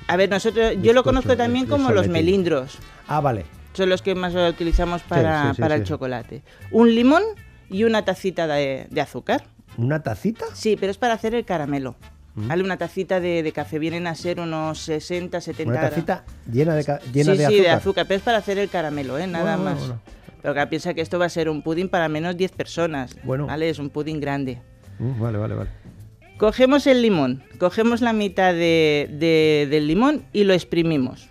A 0.07 0.17
ver, 0.17 0.29
nosotros, 0.29 0.75
yo 0.83 0.93
lo 0.93 1.05
conozco 1.05 1.35
también 1.35 1.65
de 1.65 1.71
como 1.71 1.93
los 1.93 2.09
melindros. 2.09 2.77
Ah, 3.07 3.23
vale. 3.23 3.47
Son 3.73 3.89
los 3.89 4.03
que 4.03 4.15
más 4.15 4.35
utilizamos 4.35 5.01
para, 5.01 5.45
sí, 5.45 5.57
sí, 5.57 5.61
para 5.63 5.77
sí. 5.77 5.81
el 5.81 5.87
chocolate. 5.87 6.43
Un 6.73 6.95
limón 6.95 7.23
y 7.71 7.85
una 7.85 8.05
tacita 8.05 8.47
de, 8.47 8.87
de 8.91 9.01
azúcar. 9.01 9.45
¿Una 9.79 10.03
tacita? 10.03 10.45
Sí, 10.53 10.77
pero 10.79 10.91
es 10.91 10.99
para 10.99 11.15
hacer 11.15 11.35
el 11.35 11.47
caramelo. 11.47 11.97
¿Vale? 12.47 12.63
Una 12.63 12.77
tacita 12.77 13.19
de, 13.21 13.43
de 13.43 13.53
café 13.53 13.79
vienen 13.79 14.07
a 14.07 14.15
ser 14.15 14.39
unos 14.41 14.79
60, 14.81 15.41
70 15.41 15.71
Una 15.71 15.81
gramos. 15.81 15.95
tacita 15.95 16.25
llena 16.51 16.75
de, 16.75 16.83
llena 17.13 17.33
sí, 17.33 17.39
de 17.39 17.39
sí, 17.39 17.43
azúcar. 17.45 17.63
de 17.63 17.71
azúcar, 17.71 18.07
pero 18.07 18.19
es 18.19 18.23
para 18.23 18.39
hacer 18.39 18.59
el 18.59 18.69
caramelo, 18.69 19.19
¿eh? 19.19 19.27
Nada 19.27 19.57
Bueno, 19.57 19.71
más. 19.71 19.81
bueno, 19.81 20.01
Pero 20.43 20.55
que 20.55 20.67
piensa 20.69 20.95
que 20.95 21.01
esto 21.01 21.19
va 21.19 21.25
a 21.27 21.29
ser 21.31 21.49
un 21.49 21.63
pudding 21.63 21.89
para 21.89 22.09
menos 22.09 22.37
10 22.37 22.53
personas. 22.53 23.17
Bueno. 23.25 23.47
¿Vale? 23.47 23.69
Es 23.71 23.79
un 23.79 23.91
pudding 23.91 24.21
grande. 24.21 24.61
Mm, 24.99 25.21
vale, 25.21 25.39
vale, 25.39 25.55
vale. 25.55 25.71
Cogemos 26.39 26.87
el 26.87 27.03
limón, 27.03 27.43
cogemos 27.59 28.01
la 28.01 28.13
mitad 28.13 28.53
de- 28.53 29.09
de- 29.19 29.67
del 29.69 29.89
limón 29.89 30.23
y 30.33 30.45
lo 30.45 30.55
exprimimos. 30.55 31.29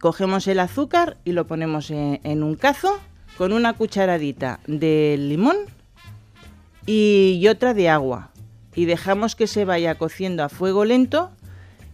Cogemos 0.00 0.46
el 0.48 0.58
azúcar 0.60 1.16
y 1.24 1.32
lo 1.32 1.46
ponemos 1.46 1.90
en, 1.90 2.20
en 2.22 2.42
un 2.42 2.56
cazo 2.56 2.98
con 3.38 3.52
una 3.54 3.72
cucharadita 3.72 4.60
de 4.66 5.16
limón 5.18 5.56
y 6.84 7.46
otra 7.48 7.72
de 7.72 7.88
agua. 7.88 8.31
Y 8.74 8.86
dejamos 8.86 9.36
que 9.36 9.46
se 9.46 9.64
vaya 9.64 9.96
cociendo 9.96 10.44
a 10.44 10.48
fuego 10.48 10.84
lento 10.84 11.30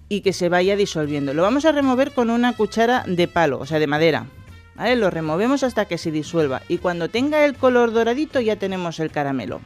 y 0.09 0.21
que 0.21 0.33
se 0.33 0.49
vaya 0.49 0.77
disolviendo. 0.77 1.35
Lo 1.35 1.43
vamos 1.43 1.65
a 1.65 1.73
remover 1.73 2.13
con 2.13 2.31
una 2.31 2.55
cuchara 2.55 3.05
de 3.07 3.29
palo, 3.29 3.59
o 3.59 3.67
sea, 3.67 3.79
de 3.79 3.87
madera. 3.87 4.27
¿Vale? 4.75 4.95
Lo 4.95 5.11
removemos 5.11 5.65
hasta 5.65 5.87
que 5.87 5.99
se 5.99 6.13
disuelva 6.13 6.63
y 6.69 6.79
cuando 6.79 7.09
tenga 7.09 7.45
el 7.45 7.57
color 7.57 7.93
doradito 7.93 8.41
ya 8.41 8.57
tenemos 8.57 9.01
el 9.01 9.11
caramelo. 9.11 9.61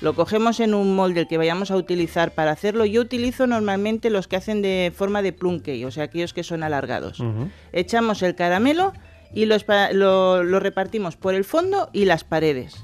Lo 0.00 0.14
cogemos 0.14 0.60
en 0.60 0.74
un 0.74 0.94
molde 0.94 1.20
el 1.20 1.28
que 1.28 1.38
vayamos 1.38 1.70
a 1.70 1.76
utilizar 1.76 2.32
para 2.32 2.52
hacerlo. 2.52 2.84
Yo 2.84 3.00
utilizo 3.00 3.46
normalmente 3.46 4.10
los 4.10 4.28
que 4.28 4.36
hacen 4.36 4.62
de 4.62 4.92
forma 4.94 5.22
de 5.22 5.32
plum 5.32 5.58
cake, 5.58 5.84
o 5.86 5.90
sea, 5.90 6.04
aquellos 6.04 6.32
que 6.32 6.44
son 6.44 6.62
alargados. 6.62 7.22
Echamos 7.72 8.22
el 8.22 8.34
caramelo 8.34 8.92
y 9.32 9.46
los 9.46 9.64
lo, 9.92 10.44
lo 10.44 10.60
repartimos 10.60 11.16
por 11.16 11.34
el 11.34 11.44
fondo 11.44 11.90
y 11.92 12.04
las 12.04 12.22
paredes. 12.22 12.76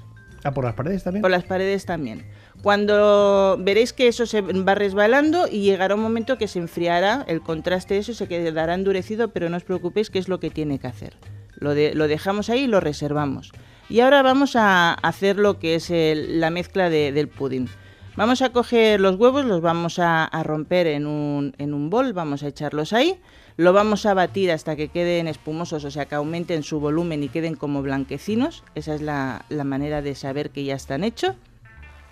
Ah, 0.42 0.52
por 0.52 0.64
las 0.64 0.74
paredes 0.74 1.04
también. 1.04 1.22
Por 1.22 1.30
las 1.30 1.44
paredes 1.44 1.86
también. 1.86 2.26
Cuando 2.64 3.58
veréis 3.60 3.92
que 3.92 4.08
eso 4.08 4.24
se 4.24 4.40
va 4.40 4.74
resbalando 4.74 5.46
y 5.46 5.60
llegará 5.60 5.94
un 5.96 6.00
momento 6.00 6.38
que 6.38 6.48
se 6.48 6.58
enfriará, 6.58 7.22
el 7.28 7.42
contraste 7.42 7.92
de 7.92 8.00
eso 8.00 8.14
se 8.14 8.26
quedará 8.26 8.72
endurecido, 8.72 9.28
pero 9.28 9.50
no 9.50 9.58
os 9.58 9.64
preocupéis 9.64 10.08
que 10.08 10.18
es 10.18 10.28
lo 10.28 10.40
que 10.40 10.48
tiene 10.48 10.78
que 10.78 10.86
hacer. 10.86 11.12
Lo, 11.56 11.74
de- 11.74 11.94
lo 11.94 12.08
dejamos 12.08 12.48
ahí 12.48 12.60
y 12.60 12.66
lo 12.66 12.80
reservamos. 12.80 13.52
Y 13.90 14.00
ahora 14.00 14.22
vamos 14.22 14.56
a 14.56 14.94
hacer 14.94 15.36
lo 15.38 15.58
que 15.58 15.74
es 15.74 15.92
la 15.92 16.48
mezcla 16.48 16.88
de- 16.88 17.12
del 17.12 17.28
pudding. 17.28 17.68
Vamos 18.16 18.40
a 18.40 18.48
coger 18.50 18.98
los 18.98 19.16
huevos, 19.16 19.44
los 19.44 19.60
vamos 19.60 19.98
a, 19.98 20.30
romper 20.42 20.86
en 20.86 21.06
un, 21.06 21.52
en 21.58 21.74
un 21.74 21.90
bol, 21.90 22.14
vamos 22.14 22.42
a 22.44 22.48
echarlos 22.48 22.94
ahí, 22.94 23.20
lo 23.58 23.74
vamos 23.74 24.06
a 24.06 24.14
batir 24.14 24.50
hasta 24.50 24.74
que 24.74 24.88
queden 24.88 25.28
espumosos, 25.28 25.84
o 25.84 25.90
sea, 25.90 26.06
que 26.06 26.14
aumenten 26.14 26.62
su 26.62 26.80
volumen 26.80 27.22
y 27.24 27.28
queden 27.28 27.56
como 27.56 27.82
blanquecinos. 27.82 28.64
Esa 28.74 28.94
es 28.94 29.02
la, 29.02 29.44
la 29.50 29.64
manera 29.64 30.00
de 30.00 30.14
saber 30.14 30.48
que 30.48 30.64
ya 30.64 30.76
están 30.76 31.04
hechos. 31.04 31.34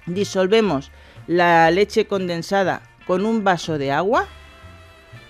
Disolvemos 0.07 0.91
la 1.27 1.71
leche 1.71 2.07
condensada 2.07 2.83
con 3.07 3.25
un 3.25 3.45
vaso 3.45 3.79
de 3.79 3.93
agua 3.93 4.27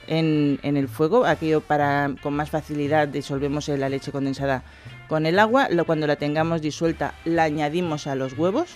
en, 0.07 0.59
en 0.62 0.76
el 0.76 0.88
fuego, 0.88 1.25
aquello 1.25 1.61
para 1.61 2.11
con 2.23 2.35
más 2.35 2.50
facilidad 2.50 3.09
disolvemos 3.09 3.69
la 3.69 3.88
leche 3.88 4.12
condensada 4.12 4.62
con 5.09 5.26
el 5.26 5.38
agua, 5.38 5.69
lo, 5.71 5.85
cuando 5.85 6.07
la 6.07 6.17
tengamos 6.17 6.62
disuelta 6.62 7.14
la 7.25 7.45
añadimos 7.45 8.07
a 8.07 8.14
los 8.14 8.37
huevos, 8.38 8.71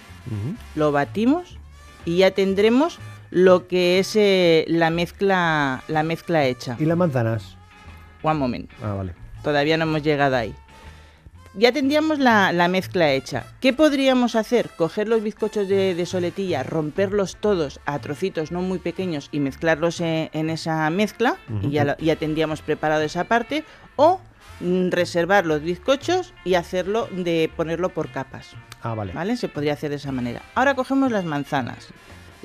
lo 0.74 0.92
batimos 0.92 1.58
y 2.04 2.18
ya 2.18 2.30
tendremos 2.30 2.98
lo 3.30 3.66
que 3.66 3.98
es 3.98 4.16
eh, 4.16 4.64
la 4.68 4.90
mezcla 4.90 5.82
la 5.88 6.02
mezcla 6.02 6.44
hecha. 6.44 6.76
¿Y 6.78 6.84
las 6.84 6.96
manzanas? 6.96 7.56
One 8.22 8.38
moment. 8.38 8.70
Ah, 8.82 8.92
vale. 8.94 9.14
Todavía 9.42 9.76
no 9.76 9.84
hemos 9.84 10.02
llegado 10.02 10.36
ahí. 10.36 10.54
Ya 11.58 11.72
tendríamos 11.72 12.18
la, 12.18 12.52
la 12.52 12.68
mezcla 12.68 13.10
hecha. 13.12 13.44
¿Qué 13.60 13.72
podríamos 13.72 14.36
hacer? 14.36 14.68
Coger 14.76 15.08
los 15.08 15.22
bizcochos 15.22 15.68
de, 15.68 15.94
de 15.94 16.04
soletilla, 16.06 16.62
romperlos 16.62 17.36
todos 17.36 17.80
a 17.86 17.98
trocitos 17.98 18.52
no 18.52 18.60
muy 18.60 18.78
pequeños 18.78 19.30
y 19.32 19.40
mezclarlos 19.40 20.00
en, 20.00 20.28
en 20.34 20.50
esa 20.50 20.88
mezcla 20.90 21.36
y 21.62 21.70
ya, 21.70 21.84
lo- 21.84 21.96
ya 21.96 22.16
tendríamos 22.16 22.60
preparado 22.60 23.02
esa 23.02 23.24
parte. 23.24 23.64
O 23.96 24.20
mm, 24.60 24.90
reservar 24.90 25.46
los 25.46 25.62
bizcochos 25.62 26.34
y 26.44 26.54
hacerlo 26.54 27.08
de 27.10 27.50
ponerlo 27.56 27.88
por 27.88 28.10
capas. 28.10 28.50
Ah, 28.82 28.94
vale. 28.94 29.14
¿Vale? 29.14 29.36
Se 29.38 29.48
podría 29.48 29.72
hacer 29.72 29.88
de 29.90 29.96
esa 29.96 30.12
manera. 30.12 30.42
Ahora 30.54 30.74
cogemos 30.74 31.10
las 31.10 31.24
manzanas. 31.24 31.88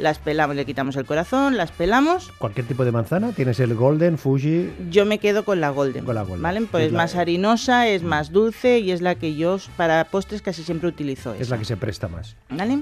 Las 0.01 0.17
pelamos, 0.17 0.55
le 0.55 0.65
quitamos 0.65 0.95
el 0.95 1.05
corazón, 1.05 1.57
las 1.57 1.71
pelamos 1.71 2.31
Cualquier 2.39 2.65
tipo 2.65 2.83
de 2.83 2.91
manzana. 2.91 3.33
Tienes 3.33 3.59
el 3.59 3.75
Golden, 3.75 4.17
Fuji. 4.17 4.71
yo 4.89 5.05
me 5.05 5.19
quedo 5.19 5.45
con 5.45 5.61
la 5.61 5.69
Golden. 5.69 6.03
Con 6.05 6.15
la 6.15 6.23
Golden. 6.23 6.41
¿Vale? 6.41 6.61
Pues 6.69 6.85
Es 6.87 6.91
la- 6.91 6.97
más 6.97 7.15
harinosa, 7.15 7.87
es 7.87 8.01
más 8.01 8.31
dulce 8.31 8.79
y 8.79 8.91
es 8.91 9.01
la 9.01 9.15
que 9.15 9.35
yo 9.35 9.57
para 9.77 10.03
postres 10.05 10.41
casi 10.41 10.63
siempre 10.63 10.89
utilizo. 10.89 11.33
Es 11.35 11.41
esa, 11.41 11.51
la 11.55 11.59
que 11.59 11.65
se 11.65 11.77
presta 11.77 12.07
más. 12.07 12.35
¿Vale? 12.49 12.81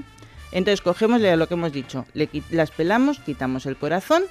Entonces 0.52 0.80
cogemos 0.80 1.20
lo 1.20 1.46
que 1.46 1.54
hemos 1.54 1.72
dicho, 1.72 2.06
le 2.14 2.28
las 2.50 2.70
pelamos, 2.70 3.18
quitamos 3.20 3.66
el 3.66 3.76
corazón, 3.76 4.22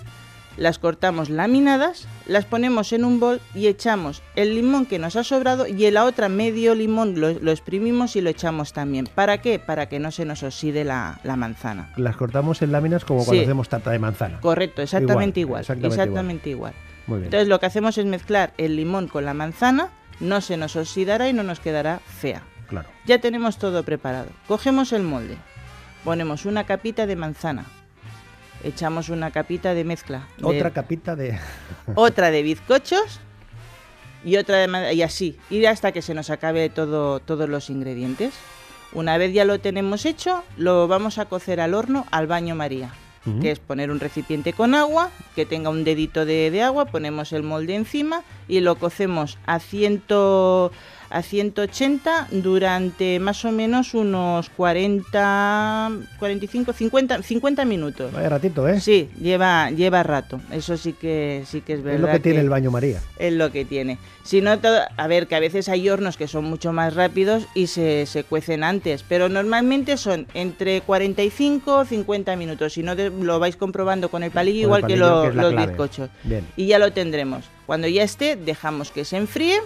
las 0.57 0.77
cortamos 0.79 1.29
laminadas, 1.29 2.07
las 2.25 2.45
ponemos 2.45 2.91
en 2.93 3.05
un 3.05 3.19
bol 3.19 3.39
y 3.55 3.67
echamos 3.67 4.21
el 4.35 4.55
limón 4.55 4.85
que 4.85 4.99
nos 4.99 5.15
ha 5.15 5.23
sobrado 5.23 5.67
y 5.67 5.85
en 5.85 5.93
la 5.93 6.03
otra 6.05 6.27
medio 6.29 6.75
limón 6.75 7.19
lo, 7.19 7.31
lo 7.31 7.51
exprimimos 7.51 8.15
y 8.15 8.21
lo 8.21 8.29
echamos 8.29 8.73
también. 8.73 9.07
¿Para 9.15 9.39
qué? 9.41 9.59
Para 9.59 9.87
que 9.87 9.99
no 9.99 10.11
se 10.11 10.25
nos 10.25 10.43
oxide 10.43 10.83
la, 10.83 11.19
la 11.23 11.35
manzana. 11.35 11.91
Las 11.97 12.17
cortamos 12.17 12.61
en 12.61 12.71
láminas 12.71 13.05
como 13.05 13.19
cuando 13.23 13.33
Sí. 13.41 13.45
hacemos 13.45 13.69
tarta 13.69 13.91
de 13.91 13.99
manzana. 13.99 14.39
Correcto, 14.41 14.81
exactamente 14.81 15.39
Igual, 15.39 15.49
igual. 15.49 15.61
exactamente 15.61 15.95
exactamente 16.01 16.49
igual. 16.49 16.73
Muy 17.07 17.17
bien. 17.19 17.25
Entonces 17.25 17.47
lo 17.47 17.59
que 17.59 17.65
hacemos 17.65 17.97
es 17.97 18.05
mezclar 18.05 18.53
el 18.57 18.75
limón 18.75 19.07
con 19.07 19.25
la 19.25 19.33
manzana, 19.33 19.89
no 20.19 20.41
se 20.41 20.57
nos 20.57 20.75
oxidará 20.75 21.29
y 21.29 21.33
no 21.33 21.43
nos 21.43 21.59
quedará 21.59 21.99
fea. 21.99 22.41
Claro. 22.67 22.89
Ya 23.05 23.19
tenemos 23.19 23.57
todo 23.57 23.83
preparado. 23.83 24.27
Cogemos 24.47 24.91
el 24.93 25.01
molde, 25.03 25.37
ponemos 26.03 26.45
una 26.45 26.65
capita 26.65 27.07
de 27.07 27.15
manzana, 27.15 27.65
echamos 28.63 29.09
una 29.09 29.31
capita 29.31 29.73
de 29.73 29.83
mezcla, 29.83 30.27
de- 30.37 30.45
Otra 30.45 30.71
capita 30.71 31.15
de. 31.15 31.37
otra 31.95 32.31
de 32.31 32.43
bizcochos 32.43 33.19
y 34.23 34.37
otra 34.37 34.57
de 34.67 34.93
y 34.93 35.01
así, 35.01 35.37
ir 35.49 35.67
hasta 35.67 35.91
que 35.91 36.01
se 36.01 36.13
nos 36.13 36.29
acabe 36.29 36.69
todo, 36.69 37.19
todos 37.19 37.49
los 37.49 37.69
ingredientes. 37.69 38.33
Una 38.91 39.17
vez 39.17 39.33
ya 39.33 39.45
lo 39.45 39.59
tenemos 39.59 40.05
hecho, 40.05 40.43
lo 40.57 40.87
vamos 40.87 41.19
a 41.19 41.25
cocer 41.25 41.59
al 41.61 41.75
horno 41.75 42.05
al 42.11 42.27
baño 42.27 42.55
María 42.55 42.91
que 43.41 43.51
es 43.51 43.59
poner 43.59 43.91
un 43.91 43.99
recipiente 43.99 44.53
con 44.53 44.73
agua, 44.73 45.11
que 45.35 45.45
tenga 45.45 45.69
un 45.69 45.83
dedito 45.83 46.25
de, 46.25 46.51
de 46.51 46.63
agua, 46.63 46.85
ponemos 46.85 47.31
el 47.33 47.43
molde 47.43 47.75
encima 47.75 48.23
y 48.47 48.61
lo 48.61 48.75
cocemos 48.75 49.37
a, 49.45 49.59
100, 49.59 50.01
a 51.09 51.21
180 51.21 52.27
durante 52.31 53.19
más 53.19 53.43
o 53.45 53.51
menos 53.51 53.93
unos 53.93 54.49
40, 54.49 55.91
45, 56.19 56.73
50, 56.73 57.23
50 57.23 57.65
minutos. 57.65 58.11
Vaya 58.13 58.29
ratito, 58.29 58.67
¿eh? 58.67 58.79
Sí, 58.79 59.09
lleva, 59.19 59.71
lleva 59.71 60.03
rato. 60.03 60.39
Eso 60.51 60.77
sí 60.77 60.93
que 60.93 61.43
sí 61.45 61.61
que 61.61 61.73
es 61.73 61.83
verdad. 61.83 61.95
es 61.95 62.01
lo 62.01 62.11
que 62.11 62.19
tiene 62.19 62.39
el 62.41 62.49
baño 62.49 62.71
María. 62.71 63.01
Es 63.17 63.33
lo 63.33 63.51
que 63.51 63.65
tiene. 63.65 63.97
Si 64.23 64.41
no, 64.41 64.59
todo- 64.59 64.81
a 64.95 65.07
ver, 65.07 65.27
que 65.27 65.35
a 65.35 65.39
veces 65.39 65.69
hay 65.69 65.89
hornos 65.89 66.15
que 66.17 66.27
son 66.27 66.45
mucho 66.45 66.71
más 66.73 66.93
rápidos 66.93 67.47
y 67.55 67.67
se, 67.67 68.05
se 68.05 68.23
cuecen 68.23 68.63
antes, 68.63 69.03
pero 69.07 69.27
normalmente 69.29 69.97
son 69.97 70.27
entre 70.33 70.81
45 70.81 71.77
o 71.77 71.85
50 71.85 72.35
minutos. 72.35 72.73
Si 72.73 72.83
no, 72.83 72.93
lo 72.95 73.39
vais 73.39 73.55
comprobando 73.55 74.09
con 74.09 74.21
el 74.23 74.31
palillo, 74.31 74.69
Con 74.69 74.85
el 74.91 74.91
igual 74.97 75.09
palillo, 75.11 75.21
que, 75.31 75.35
lo- 75.35 75.49
que 75.49 75.55
los 75.55 75.67
bizcochos. 75.67 76.09
Bien. 76.23 76.45
Y 76.55 76.67
ya 76.67 76.77
lo 76.79 76.93
tendremos. 76.93 77.45
Cuando 77.65 77.87
ya 77.87 78.03
esté, 78.03 78.35
dejamos 78.35 78.91
que 78.91 79.05
se 79.05 79.17
enfríe, 79.17 79.59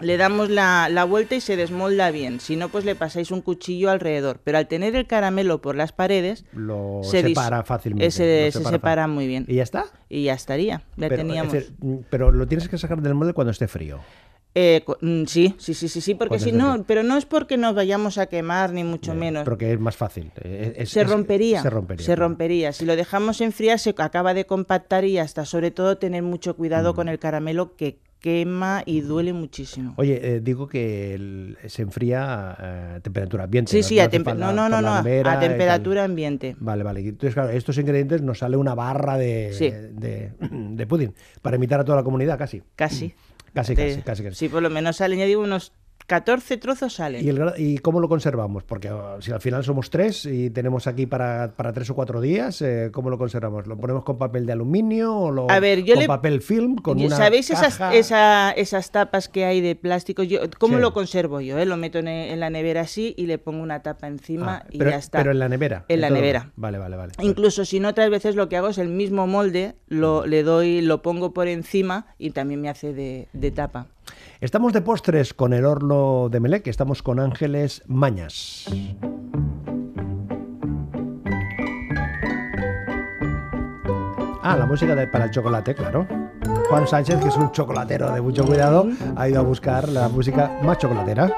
le 0.00 0.16
damos 0.16 0.50
la, 0.50 0.88
la 0.90 1.04
vuelta 1.04 1.34
y 1.34 1.40
se 1.40 1.56
desmolda 1.56 2.10
bien. 2.10 2.40
Si 2.40 2.56
no, 2.56 2.68
pues 2.68 2.84
le 2.84 2.94
pasáis 2.94 3.30
un 3.30 3.40
cuchillo 3.40 3.90
alrededor. 3.90 4.40
Pero 4.44 4.58
al 4.58 4.68
tener 4.68 4.94
el 4.96 5.06
caramelo 5.06 5.60
por 5.60 5.74
las 5.76 5.92
paredes, 5.92 6.44
Lo 6.52 7.00
se 7.02 7.22
separa 7.22 7.64
fácilmente. 7.64 8.04
lo 8.06 8.10
se 8.10 8.50
separa 8.70 9.06
muy 9.06 9.26
bien. 9.26 9.44
¿Y 9.48 9.56
ya 9.56 9.62
está? 9.62 9.86
Y 10.08 10.24
ya 10.24 10.34
estaría. 10.34 10.82
Ya 10.96 11.08
pero, 11.08 11.16
teníamos. 11.16 11.52
decir, 11.52 11.72
mm, 11.80 11.96
pero 12.10 12.30
lo 12.32 12.46
tienes 12.46 12.68
que 12.68 12.78
sacar 12.78 13.00
del 13.02 13.14
molde 13.14 13.32
cuando 13.32 13.50
esté 13.50 13.68
frío. 13.68 13.98
Eh, 14.54 14.82
mm, 15.02 15.24
sí, 15.26 15.54
sí, 15.58 15.74
sí, 15.74 15.88
sí, 15.88 16.00
sí, 16.00 16.14
porque 16.14 16.38
si 16.40 16.50
no, 16.52 16.82
pero 16.84 17.02
no 17.02 17.16
es 17.16 17.26
porque 17.26 17.56
nos 17.56 17.74
vayamos 17.74 18.18
a 18.18 18.26
quemar 18.26 18.72
ni 18.72 18.82
mucho 18.82 19.14
menos. 19.14 19.44
Pero 19.44 19.58
que 19.58 19.72
es 19.72 19.78
más 19.78 19.94
fácil. 19.96 20.32
Eh, 20.42 20.72
es- 20.78 20.90
se 20.90 21.02
es- 21.02 21.08
rompería, 21.08 21.62
Se 21.62 21.70
rompería. 21.70 22.04
se 22.06 22.16
rompería. 22.16 22.72
Si 22.72 22.84
lo 22.84 22.96
dejamos 22.96 23.40
enfriar 23.40 23.78
se 23.78 23.94
acaba 23.98 24.34
de 24.34 24.46
compactar 24.46 25.04
y 25.04 25.18
hasta 25.18 25.44
sobre 25.44 25.70
todo 25.70 25.98
tener 25.98 26.22
mucho 26.22 26.52
Mm. 26.52 26.56
cuidado 26.56 26.94
con 26.94 27.08
el 27.08 27.18
caramelo 27.20 27.76
que 27.76 27.98
quema 28.20 28.82
y 28.84 29.00
duele 29.00 29.32
muchísimo. 29.32 29.94
Oye, 29.96 30.20
eh, 30.36 30.40
digo 30.40 30.68
que 30.68 31.14
el- 31.14 31.56
se 31.66 31.82
enfría 31.82 32.50
a 32.52 32.96
eh, 32.96 33.00
temperatura 33.00 33.44
ambiente. 33.44 33.70
Sí, 33.72 33.82
sí, 33.82 34.00
a 34.00 34.10
tempe- 34.10 34.30
falta 34.30 34.46
no, 34.46 34.52
no, 34.52 34.68
no, 34.68 34.80
la 34.80 35.02
nevera 35.02 35.32
a 35.32 35.40
temperatura 35.40 36.04
ambiente. 36.04 36.56
Vale, 36.58 36.82
vale. 36.82 37.00
Entonces, 37.00 37.34
claro, 37.34 37.50
estos 37.50 37.78
ingredientes 37.78 38.22
nos 38.22 38.38
sale 38.38 38.56
una 38.56 38.74
barra 38.74 39.16
de, 39.16 39.50
Sí. 39.52 39.70
de, 39.70 40.32
de 40.40 40.86
pudding 40.86 41.14
para 41.42 41.56
imitar 41.56 41.80
a 41.80 41.84
toda 41.84 41.96
la 41.98 42.02
comunidad 42.04 42.38
casi. 42.38 42.62
Casi. 42.76 43.14
Casi, 43.54 43.74
Te- 43.74 43.88
casi, 43.88 44.02
casi, 44.02 44.22
casi. 44.24 44.34
Sí, 44.36 44.48
por 44.48 44.62
lo 44.62 44.70
menos 44.70 44.96
salen, 44.96 45.18
ya 45.18 45.24
digo, 45.24 45.42
unos 45.42 45.72
14 46.08 46.56
trozos 46.56 46.94
salen. 46.94 47.24
¿Y, 47.24 47.28
el 47.28 47.52
¿Y 47.58 47.78
cómo 47.78 48.00
lo 48.00 48.08
conservamos? 48.08 48.64
Porque 48.64 48.90
oh, 48.90 49.20
si 49.20 49.30
al 49.30 49.40
final 49.42 49.62
somos 49.62 49.90
tres 49.90 50.24
y 50.24 50.48
tenemos 50.48 50.86
aquí 50.86 51.04
para, 51.06 51.52
para 51.54 51.72
tres 51.74 51.90
o 51.90 51.94
cuatro 51.94 52.22
días, 52.22 52.62
eh, 52.62 52.88
¿cómo 52.92 53.10
lo 53.10 53.18
conservamos? 53.18 53.66
¿Lo 53.66 53.76
ponemos 53.76 54.04
con 54.04 54.16
papel 54.16 54.46
de 54.46 54.52
aluminio 54.52 55.14
o 55.14 55.30
lo, 55.30 55.50
A 55.50 55.60
ver, 55.60 55.84
yo 55.84 55.94
con 55.94 56.00
le- 56.00 56.06
papel 56.08 56.40
film? 56.40 56.76
Con 56.76 56.98
una 57.00 57.14
¿Sabéis 57.14 57.50
esas, 57.50 57.78
esa- 57.92 58.50
esas 58.52 58.90
tapas 58.90 59.28
que 59.28 59.44
hay 59.44 59.60
de 59.60 59.76
plástico? 59.76 60.22
Yo, 60.22 60.40
¿Cómo 60.58 60.76
Sí. 60.76 60.80
lo 60.80 60.94
conservo 60.94 61.42
yo? 61.42 61.58
eh? 61.58 61.66
Lo 61.66 61.76
meto 61.76 61.98
en, 61.98 62.08
en 62.08 62.40
la 62.40 62.48
nevera 62.48 62.80
así 62.80 63.12
y 63.18 63.26
le 63.26 63.36
pongo 63.36 63.62
una 63.62 63.82
tapa 63.82 64.06
encima 64.08 64.62
Ah, 64.62 64.66
y 64.70 64.78
pero, 64.78 64.90
ya 64.92 64.96
está. 64.96 65.18
Pero 65.18 65.32
en 65.32 65.38
la 65.38 65.50
nevera. 65.50 65.84
En 65.88 66.00
la 66.00 66.08
nevera. 66.08 66.52
Vale, 66.56 66.78
vale, 66.78 66.96
vale. 66.96 67.12
Incluso 67.20 67.66
si 67.66 67.80
no, 67.80 67.90
otras 67.90 68.08
veces 68.08 68.34
lo 68.34 68.48
que 68.48 68.56
hago 68.56 68.68
es 68.68 68.78
el 68.78 68.88
mismo 68.88 69.26
molde, 69.26 69.74
lo, 69.88 70.24
le 70.26 70.42
doy, 70.42 70.80
lo 70.80 71.02
pongo 71.02 71.34
por 71.34 71.48
encima 71.48 72.06
y 72.16 72.30
también 72.30 72.62
me 72.62 72.70
hace 72.70 72.94
de, 72.94 73.28
de 73.34 73.50
tapa. 73.50 73.88
Estamos 74.40 74.72
de 74.72 74.82
postres 74.82 75.34
con 75.34 75.52
el 75.52 75.64
horno 75.64 76.28
de 76.30 76.38
Melec, 76.40 76.66
estamos 76.68 77.02
con 77.02 77.18
Ángeles 77.18 77.82
Mañas. 77.86 78.66
Ah, 84.42 84.56
la 84.56 84.66
música 84.66 84.94
de- 84.94 85.06
para 85.08 85.24
el 85.26 85.30
chocolate, 85.30 85.74
claro. 85.74 86.06
Juan 86.70 86.86
Sánchez, 86.86 87.20
que 87.20 87.28
es 87.28 87.36
un 87.36 87.50
chocolatero 87.52 88.10
de 88.12 88.20
mucho 88.20 88.44
cuidado, 88.44 88.86
ha 89.16 89.28
ido 89.28 89.40
a 89.40 89.42
buscar 89.42 89.88
la 89.88 90.08
música 90.08 90.50
más 90.62 90.78
chocolatera. 90.78 91.30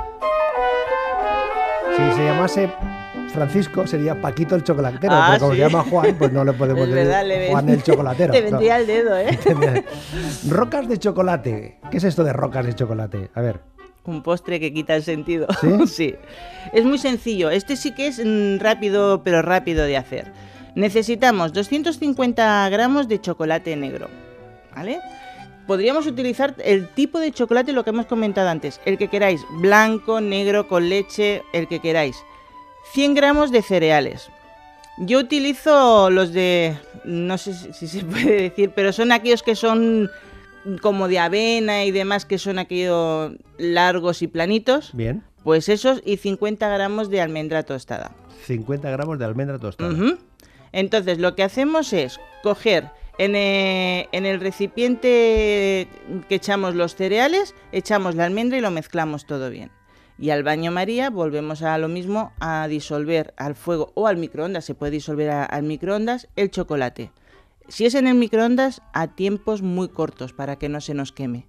Si 1.96 2.12
se 2.16 2.24
llamase 2.24 2.70
Francisco, 3.32 3.86
sería 3.86 4.20
Paquito 4.20 4.54
el 4.56 4.64
chocolatero, 4.64 5.12
Ah, 5.14 5.28
pero 5.32 5.40
como 5.40 5.52
sí. 5.52 5.58
se 5.58 5.64
llama 5.68 5.84
Juan, 5.88 6.14
pues 6.18 6.32
no 6.32 6.44
le 6.44 6.52
podemos 6.54 6.88
decir 6.88 7.06
ven- 7.06 7.50
Juan 7.50 7.68
el 7.68 7.82
chocolatero. 7.82 8.32
Te 8.34 8.42
no. 8.42 8.50
vendría 8.50 8.78
el 8.78 8.86
dedo, 8.86 9.16
¿eh? 9.18 9.38
Rocas 10.48 10.88
de 10.88 10.98
chocolate. 10.98 11.78
¿Qué 11.90 11.96
es 11.96 12.04
esto 12.04 12.24
de 12.24 12.32
rocas 12.32 12.66
de 12.66 12.74
chocolate? 12.74 13.30
A 13.34 13.40
ver. 13.40 13.60
Un 14.04 14.22
postre 14.22 14.58
que 14.60 14.72
quita 14.72 14.96
el 14.96 15.02
sentido. 15.02 15.46
¿Sí? 15.86 16.14
Es 16.72 16.84
muy 16.84 16.98
sencillo. 16.98 17.50
Este 17.50 17.76
sí 17.76 17.92
que 17.94 18.06
es 18.06 18.18
mm, 18.24 18.58
rápido, 18.58 19.22
pero 19.22 19.42
rápido 19.42 19.84
de 19.84 19.96
hacer. 19.96 20.32
Necesitamos 20.74 21.52
250 21.52 22.68
gramos 22.70 23.08
de 23.08 23.20
chocolate 23.20 23.76
negro. 23.76 24.08
¿Vale? 24.74 25.00
Podríamos 25.66 26.06
utilizar 26.06 26.54
el 26.64 26.88
tipo 26.88 27.20
de 27.20 27.30
chocolate, 27.32 27.72
lo 27.72 27.84
que 27.84 27.90
hemos 27.90 28.06
comentado 28.06 28.48
antes. 28.48 28.80
El 28.86 28.96
que 28.98 29.08
queráis. 29.08 29.42
Blanco, 29.60 30.20
negro, 30.20 30.66
con 30.66 30.88
leche, 30.88 31.42
el 31.52 31.68
que 31.68 31.80
queráis. 31.80 32.16
100 32.92 33.14
gramos 33.14 33.52
de 33.52 33.62
cereales. 33.62 34.30
Yo 34.98 35.18
utilizo 35.18 36.10
los 36.10 36.32
de, 36.32 36.76
no 37.04 37.38
sé 37.38 37.54
si 37.72 37.88
se 37.88 38.04
puede 38.04 38.42
decir, 38.42 38.72
pero 38.74 38.92
son 38.92 39.12
aquellos 39.12 39.42
que 39.42 39.54
son 39.54 40.10
como 40.82 41.08
de 41.08 41.18
avena 41.18 41.84
y 41.84 41.90
demás, 41.90 42.26
que 42.26 42.38
son 42.38 42.58
aquellos 42.58 43.32
largos 43.58 44.22
y 44.22 44.26
planitos. 44.26 44.90
Bien. 44.92 45.22
Pues 45.42 45.68
esos 45.68 46.02
y 46.04 46.18
50 46.18 46.68
gramos 46.68 47.08
de 47.08 47.20
almendra 47.20 47.62
tostada. 47.62 48.10
50 48.46 48.90
gramos 48.90 49.18
de 49.18 49.24
almendra 49.24 49.58
tostada. 49.58 49.94
Entonces 50.72 51.18
lo 51.18 51.34
que 51.34 51.42
hacemos 51.42 51.92
es 51.92 52.20
coger 52.42 52.88
en, 53.18 53.34
eh, 53.36 54.08
en 54.12 54.26
el 54.26 54.40
recipiente 54.40 55.88
que 56.28 56.34
echamos 56.34 56.74
los 56.74 56.94
cereales, 56.94 57.54
echamos 57.72 58.14
la 58.16 58.26
almendra 58.26 58.58
y 58.58 58.60
lo 58.60 58.70
mezclamos 58.70 59.24
todo 59.26 59.50
bien. 59.50 59.70
Y 60.20 60.30
al 60.30 60.42
baño 60.42 60.70
María 60.70 61.08
volvemos 61.08 61.62
a 61.62 61.78
lo 61.78 61.88
mismo, 61.88 62.32
a 62.40 62.68
disolver 62.68 63.32
al 63.38 63.54
fuego 63.54 63.90
o 63.94 64.06
al 64.06 64.18
microondas, 64.18 64.64
se 64.66 64.74
puede 64.74 64.92
disolver 64.92 65.30
a- 65.30 65.44
al 65.44 65.62
microondas 65.62 66.28
el 66.36 66.50
chocolate. 66.50 67.10
Si 67.68 67.86
es 67.86 67.94
en 67.94 68.06
el 68.06 68.16
microondas, 68.16 68.82
a 68.92 69.06
tiempos 69.08 69.62
muy 69.62 69.88
cortos 69.88 70.32
para 70.34 70.56
que 70.56 70.68
no 70.68 70.80
se 70.80 70.92
nos 70.94 71.12
queme. 71.12 71.46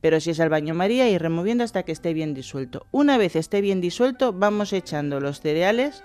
Pero 0.00 0.20
si 0.20 0.30
es 0.30 0.38
al 0.38 0.50
baño 0.50 0.72
María, 0.72 1.10
ir 1.10 1.20
removiendo 1.20 1.64
hasta 1.64 1.82
que 1.82 1.90
esté 1.90 2.14
bien 2.14 2.32
disuelto. 2.32 2.86
Una 2.92 3.18
vez 3.18 3.34
esté 3.34 3.60
bien 3.60 3.80
disuelto, 3.80 4.32
vamos 4.32 4.72
echando 4.72 5.18
los 5.18 5.40
cereales 5.40 6.04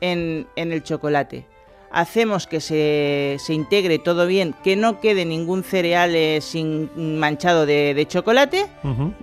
en, 0.00 0.48
en 0.56 0.72
el 0.72 0.82
chocolate. 0.82 1.46
Hacemos 1.92 2.46
que 2.46 2.60
se, 2.60 3.36
se 3.38 3.52
integre 3.52 3.98
todo 3.98 4.26
bien, 4.26 4.54
que 4.64 4.76
no 4.76 4.98
quede 4.98 5.26
ningún 5.26 5.62
cereal 5.62 6.14
eh, 6.14 6.40
sin 6.40 7.18
manchado 7.18 7.66
de, 7.66 7.92
de 7.92 8.06
chocolate. 8.06 8.66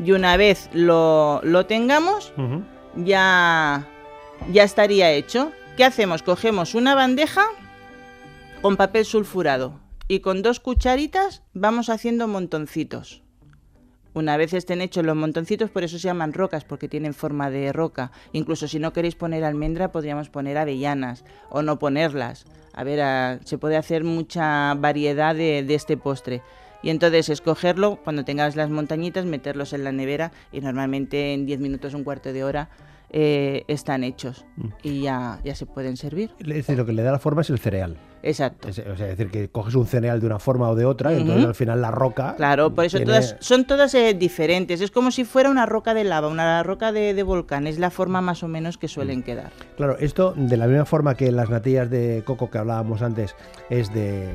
Y 0.03 0.11
una 0.11 0.37
vez 0.37 0.69
lo, 0.73 1.41
lo 1.43 1.65
tengamos, 1.65 2.31
ya, 2.95 3.87
ya 4.51 4.63
estaría 4.63 5.11
hecho. 5.11 5.51
¿Qué 5.77 5.83
hacemos? 5.83 6.21
Cogemos 6.21 6.75
una 6.75 6.93
bandeja 6.93 7.43
con 8.61 8.77
papel 8.77 9.05
sulfurado 9.05 9.79
y 10.07 10.19
con 10.19 10.41
dos 10.43 10.59
cucharitas 10.59 11.41
vamos 11.53 11.89
haciendo 11.89 12.27
montoncitos. 12.27 13.23
Una 14.13 14.37
vez 14.37 14.53
estén 14.53 14.81
hechos 14.81 15.05
los 15.05 15.15
montoncitos, 15.15 15.69
por 15.69 15.83
eso 15.83 15.97
se 15.97 16.07
llaman 16.07 16.33
rocas, 16.33 16.65
porque 16.65 16.89
tienen 16.89 17.13
forma 17.13 17.49
de 17.49 17.71
roca. 17.71 18.11
Incluso 18.33 18.67
si 18.67 18.79
no 18.79 18.91
queréis 18.91 19.15
poner 19.15 19.43
almendra, 19.43 19.91
podríamos 19.91 20.29
poner 20.29 20.57
avellanas 20.57 21.23
o 21.49 21.61
no 21.61 21.79
ponerlas. 21.79 22.45
A 22.79 22.83
ver, 22.85 23.01
ah, 23.01 23.39
se 23.43 23.57
puede 23.57 23.75
hacer 23.75 24.05
mucha 24.05 24.73
variedad 24.75 25.35
de, 25.35 25.63
de 25.63 25.75
este 25.75 25.97
postre. 25.97 26.41
Y 26.81 26.91
entonces 26.91 27.27
escogerlo, 27.27 27.97
cuando 28.05 28.23
tengáis 28.23 28.55
las 28.55 28.69
montañitas, 28.69 29.25
meterlos 29.25 29.73
en 29.73 29.83
la 29.83 29.91
nevera 29.91 30.31
y 30.53 30.61
normalmente 30.61 31.33
en 31.33 31.45
10 31.45 31.59
minutos, 31.59 31.93
un 31.93 32.05
cuarto 32.05 32.31
de 32.31 32.45
hora, 32.45 32.69
eh, 33.09 33.65
están 33.67 34.05
hechos 34.05 34.45
y 34.81 35.01
ya, 35.01 35.41
ya 35.43 35.55
se 35.55 35.65
pueden 35.65 35.97
servir. 35.97 36.31
Es 36.39 36.47
decir, 36.47 36.77
lo 36.77 36.85
que 36.85 36.93
le 36.93 37.03
da 37.03 37.11
la 37.11 37.19
forma 37.19 37.41
es 37.41 37.49
el 37.49 37.59
cereal. 37.59 37.97
Exacto. 38.21 38.67
Es, 38.67 38.79
o 38.79 38.95
sea, 38.97 39.07
es 39.09 39.17
decir, 39.17 39.31
que 39.31 39.49
coges 39.49 39.75
un 39.75 39.87
cereal 39.87 40.19
de 40.19 40.25
una 40.25 40.39
forma 40.39 40.69
o 40.69 40.75
de 40.75 40.85
otra, 40.85 41.13
y 41.13 41.21
entonces 41.21 41.45
al 41.45 41.55
final 41.55 41.81
la 41.81 41.91
roca. 41.91 42.35
Claro, 42.37 42.73
por 42.73 42.85
eso 42.85 42.97
tiene- 42.97 43.11
todas 43.13 43.35
son 43.39 43.65
todas 43.65 43.93
eh, 43.95 44.13
diferentes. 44.13 44.81
Es 44.81 44.91
como 44.91 45.11
si 45.11 45.23
fuera 45.23 45.49
una 45.49 45.65
roca 45.65 45.93
de 45.93 46.03
lava, 46.03 46.27
una 46.27 46.61
roca 46.63 46.91
de, 46.91 47.13
de 47.13 47.23
volcán. 47.23 47.67
Es 47.67 47.79
la 47.79 47.89
forma 47.89 48.21
más 48.21 48.43
o 48.43 48.47
menos 48.47 48.77
que 48.77 48.87
Mm. 48.87 48.89
suelen 48.89 49.23
quedar. 49.23 49.51
Claro, 49.77 49.97
esto 49.99 50.33
de 50.35 50.57
la 50.57 50.67
misma 50.67 50.85
forma 50.85 51.15
que 51.15 51.31
las 51.31 51.49
natillas 51.49 51.89
de 51.89 52.23
coco 52.25 52.49
que 52.49 52.57
hablábamos 52.57 53.01
antes 53.01 53.35
es 53.69 53.93
de, 53.93 54.27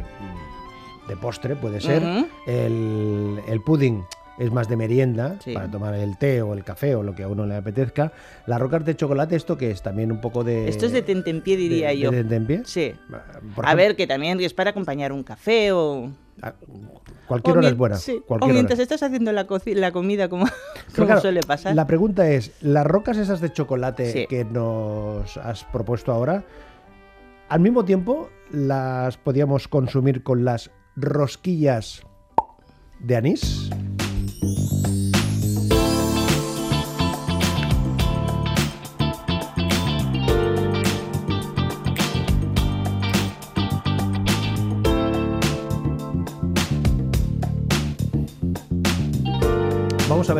de 1.08 1.16
postre, 1.16 1.56
puede 1.56 1.80
ser. 1.80 2.02
El, 2.46 3.40
el 3.48 3.60
pudding 3.62 4.04
es 4.38 4.50
más 4.50 4.68
de 4.68 4.76
merienda, 4.76 5.36
Sí. 5.44 5.52
para 5.54 5.70
tomar 5.70 5.94
el 5.94 6.16
té 6.18 6.42
o 6.42 6.54
el 6.54 6.64
café 6.64 6.94
o 6.96 7.02
lo 7.02 7.14
que 7.14 7.22
a 7.22 7.28
uno 7.28 7.46
le 7.46 7.54
apetezca. 7.56 8.12
Las 8.46 8.60
rocas 8.60 8.84
de 8.84 8.96
chocolate, 8.96 9.36
¿esto 9.36 9.56
que 9.56 9.70
es? 9.70 9.82
También 9.82 10.10
un 10.10 10.20
poco 10.20 10.42
de... 10.44 10.68
Esto 10.68 10.86
es 10.86 10.92
de 10.92 11.02
tentempié, 11.02 11.56
diría 11.56 11.88
de- 11.88 11.98
yo. 11.98 12.10
¿De 12.10 12.18
tentempié? 12.18 12.62
Sí. 12.64 12.94
Por 13.54 13.64
A 13.64 13.68
ejemplo, 13.68 13.76
ver, 13.76 13.96
que 13.96 14.06
también 14.06 14.40
es 14.40 14.52
para 14.54 14.70
acompañar 14.70 15.12
un 15.12 15.22
café 15.22 15.70
o... 15.72 16.10
a- 16.42 16.54
Cualquier 17.28 17.56
o 17.56 17.58
hora 17.60 17.68
es 17.68 17.76
buena. 17.76 17.96
sí, 17.96 18.20
O 18.28 18.34
hora. 18.34 18.46
mientras 18.48 18.78
estás 18.80 19.02
haciendo 19.02 19.32
la, 19.32 19.46
coci- 19.46 19.74
la 19.74 19.92
comida, 19.92 20.28
como, 20.28 20.44
como 20.94 21.06
claro, 21.06 21.20
suele 21.20 21.40
pasar. 21.40 21.74
La 21.74 21.86
pregunta 21.86 22.28
es, 22.28 22.52
las 22.60 22.84
rocas 22.84 23.16
esas 23.16 23.40
de 23.40 23.52
chocolate 23.52 24.12
Sí. 24.12 24.26
que 24.28 24.44
nos 24.44 25.36
has 25.38 25.64
propuesto 25.64 26.12
ahora, 26.12 26.44
al 27.48 27.60
mismo 27.60 27.84
tiempo 27.84 28.28
las 28.50 29.16
podíamos 29.16 29.68
consumir 29.68 30.22
con 30.22 30.44
las 30.44 30.70
rosquillas 30.96 32.02
de 33.00 33.16
anís. 33.16 33.70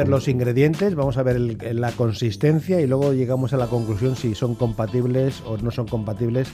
Ver 0.05 0.11
los 0.11 0.29
ingredientes, 0.29 0.95
vamos 0.95 1.17
a 1.17 1.23
ver 1.23 1.37
el- 1.37 1.81
la 1.81 1.93
consistencia 1.93 2.81
y 2.81 2.87
luego 2.87 3.13
llegamos 3.13 3.53
a 3.53 3.57
la 3.57 3.67
conclusión 3.67 4.17
si 4.17 4.35
son 4.35 4.55
compatibles 4.55 5.43
o 5.47 5.57
no 5.59 5.71
son 5.71 5.87
compatibles 5.87 6.49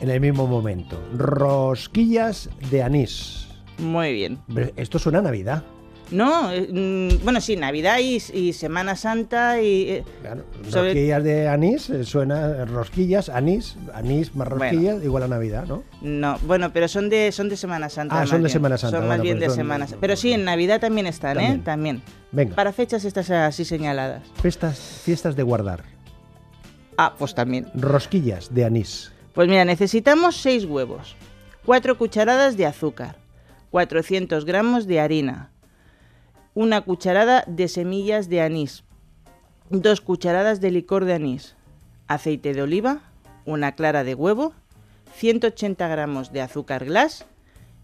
en 0.00 0.10
el 0.10 0.20
mismo 0.20 0.46
momento. 0.46 0.98
Rosquillas 1.16 2.48
de 2.70 2.82
anís. 2.82 3.48
Muy 3.78 4.12
bien. 4.12 4.38
Esto 4.76 4.98
suena 4.98 5.18
a 5.20 5.22
Navidad. 5.22 5.62
No, 6.10 6.50
eh, 6.50 6.68
mm, 6.72 7.22
bueno, 7.24 7.40
sí, 7.40 7.54
Navidad 7.56 7.98
y, 8.00 8.16
y 8.34 8.52
Semana 8.52 8.96
Santa 8.96 9.60
y... 9.62 9.82
eh, 9.90 10.04
Claro, 10.22 10.42
Sobre- 10.68 10.88
Rosquillas 10.88 11.22
de 11.24 11.48
anís, 11.48 11.88
eh, 11.90 12.04
suena 12.04 12.64
rosquillas, 12.64 13.28
anís, 13.28 13.76
anís 13.94 14.34
más 14.34 14.48
rosquillas, 14.48 15.04
igual 15.04 15.22
a 15.22 15.28
Navidad, 15.28 15.66
¿no? 15.68 15.84
No, 16.02 16.36
bueno, 16.46 16.72
pero 16.72 16.88
son 16.88 17.10
de 17.10 17.30
son 17.30 17.48
de 17.48 17.56
Semana 17.56 17.88
Santa. 17.88 18.22
Ah, 18.22 18.26
son 18.26 18.38
de 18.38 18.46
bien. 18.46 18.50
Semana 18.52 18.76
Santa, 18.76 18.96
Son 18.98 19.06
más 19.06 19.18
bueno, 19.18 19.22
bien 19.22 19.38
pues 19.38 19.50
de 19.50 19.54
Semana 19.56 19.86
Santa. 19.86 20.00
Pero 20.00 20.16
sí, 20.16 20.32
en 20.32 20.44
Navidad 20.44 20.80
también 20.80 21.06
están, 21.06 21.34
También. 21.36 21.56
¿eh? 21.58 21.62
También. 21.64 22.02
Venga, 22.32 22.56
Para 22.56 22.72
fechas 22.72 23.04
estas 23.04 23.30
así 23.30 23.64
señaladas. 23.64 24.22
fiestas, 24.42 24.78
fiestas 25.04 25.36
de 25.36 25.42
guardar. 25.44 25.84
Ah, 26.96 27.14
pues 27.16 27.34
también. 27.36 27.66
Rosquillas 27.74 28.52
de 28.52 28.64
anís. 28.64 29.12
Pues 29.32 29.48
mira, 29.48 29.64
necesitamos 29.64 30.36
6 30.38 30.64
huevos, 30.64 31.14
4 31.64 31.96
cucharadas 31.96 32.56
de 32.56 32.66
azúcar, 32.66 33.16
400 33.70 34.44
gramos 34.44 34.86
de 34.88 34.98
harina, 35.00 35.50
una 36.54 36.80
cucharada 36.82 37.44
de 37.46 37.68
semillas 37.68 38.28
de 38.28 38.40
anís, 38.40 38.84
2 39.70 40.00
cucharadas 40.00 40.60
de 40.60 40.70
licor 40.70 41.04
de 41.04 41.14
anís, 41.14 41.56
aceite 42.08 42.54
de 42.54 42.62
oliva, 42.62 43.02
una 43.44 43.72
clara 43.72 44.04
de 44.04 44.14
huevo, 44.14 44.52
180 45.14 45.86
gramos 45.88 46.32
de 46.32 46.40
azúcar 46.40 46.84
glass 46.84 47.24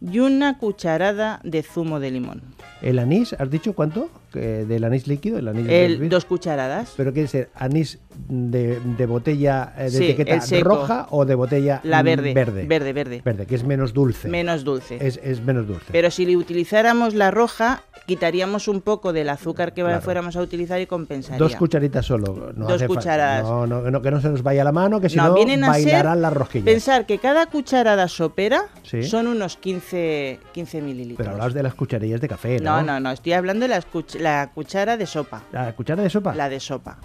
y 0.01 0.19
una 0.19 0.59
cucharada 0.59 1.41
de 1.45 1.63
zumo 1.63 2.01
de 2.01 2.11
limón. 2.11 2.43
¿El 2.83 2.99
anís, 2.99 3.35
has 3.35 3.51
dicho 3.51 3.73
cuánto? 3.75 4.11
Que 4.37 4.65
¿Del 4.67 4.85
anís 4.85 5.07
líquido? 5.07 5.39
El 5.39 5.49
anís 5.49 5.67
El- 5.69 5.99
del- 6.01 6.09
dos 6.11 6.25
cucharadas. 6.27 6.93
¿Pero 6.97 7.13
quiere 7.13 7.27
ser 7.29 7.49
anís 7.55 7.99
de, 8.29 8.79
de 8.99 9.07
botella 9.07 9.73
eh, 9.79 9.85
de 9.85 9.91
Sí, 9.91 10.05
etiqueta 10.11 10.41
roja 10.63 11.07
o 11.11 11.25
de 11.25 11.35
botella 11.35 11.81
La 11.85 12.03
verde. 12.03 12.35
verde? 12.35 12.67
Verde, 12.67 12.93
verde. 12.93 13.23
Verde, 13.25 13.47
que 13.47 13.55
es 13.55 13.65
menos 13.65 13.93
dulce. 13.95 14.29
Menos 14.29 14.65
dulce. 14.65 14.99
Es, 15.01 15.19
es 15.23 15.41
menos 15.43 15.67
dulce. 15.67 15.87
Pero 15.93 16.11
si 16.11 16.27
le 16.27 16.37
utilizáramos 16.37 17.15
la 17.15 17.31
roja, 17.31 17.83
quitaríamos 18.07 18.69
un 18.69 18.81
poco 18.83 19.13
del 19.13 19.29
azúcar 19.31 19.73
que 19.75 19.83
Claro. 19.83 20.01
fuéramos 20.03 20.37
a 20.37 20.43
utilizar 20.43 20.81
y 20.81 20.87
compensaría. 20.87 21.39
Dos 21.39 21.57
cucharitas 21.57 22.05
solo. 22.07 22.53
No 22.57 22.67
Dos 22.67 22.83
cucharadas. 22.85 23.43
No, 23.45 23.67
no, 23.67 23.83
que 23.85 23.91
no, 23.91 24.03
que 24.03 24.11
no 24.11 24.21
se 24.21 24.29
nos 24.29 24.43
vaya 24.43 24.65
la 24.65 24.73
mano, 24.73 25.01
que 25.01 25.09
si 25.09 25.17
no, 25.17 25.33
vienen 25.35 25.65
a 25.65 25.69
bailarán 25.71 26.15
ser, 26.15 26.21
las 26.23 26.33
rosquillas. 26.33 26.65
Pensar 26.67 27.07
que 27.07 27.19
cada 27.19 27.47
cucharada 27.47 28.07
sopera 28.09 28.65
Sí. 28.83 29.03
son 29.05 29.27
unos 29.27 29.57
15, 29.57 30.41
15 30.53 30.81
mililitros. 30.83 31.17
Pero 31.27 31.31
hablas 31.33 31.55
de 31.55 31.63
las 31.63 31.75
cucharillas 31.75 32.21
de 32.21 32.29
café, 32.29 32.59
¿no? 32.61 32.77
no, 32.77 32.83
no, 32.83 33.01
no, 33.01 33.11
estoy 33.11 33.33
hablando 33.33 33.65
de 33.65 33.69
las 33.69 33.87
cuch- 33.91 34.19
la 34.27 34.51
cuchara 34.53 34.97
de 34.97 35.07
sopa. 35.07 35.43
¿La 35.53 35.73
cuchara 35.75 36.03
de 36.03 36.11
sopa? 36.11 36.35
La 36.35 36.49
de 36.49 36.59
sopa. 36.61 36.99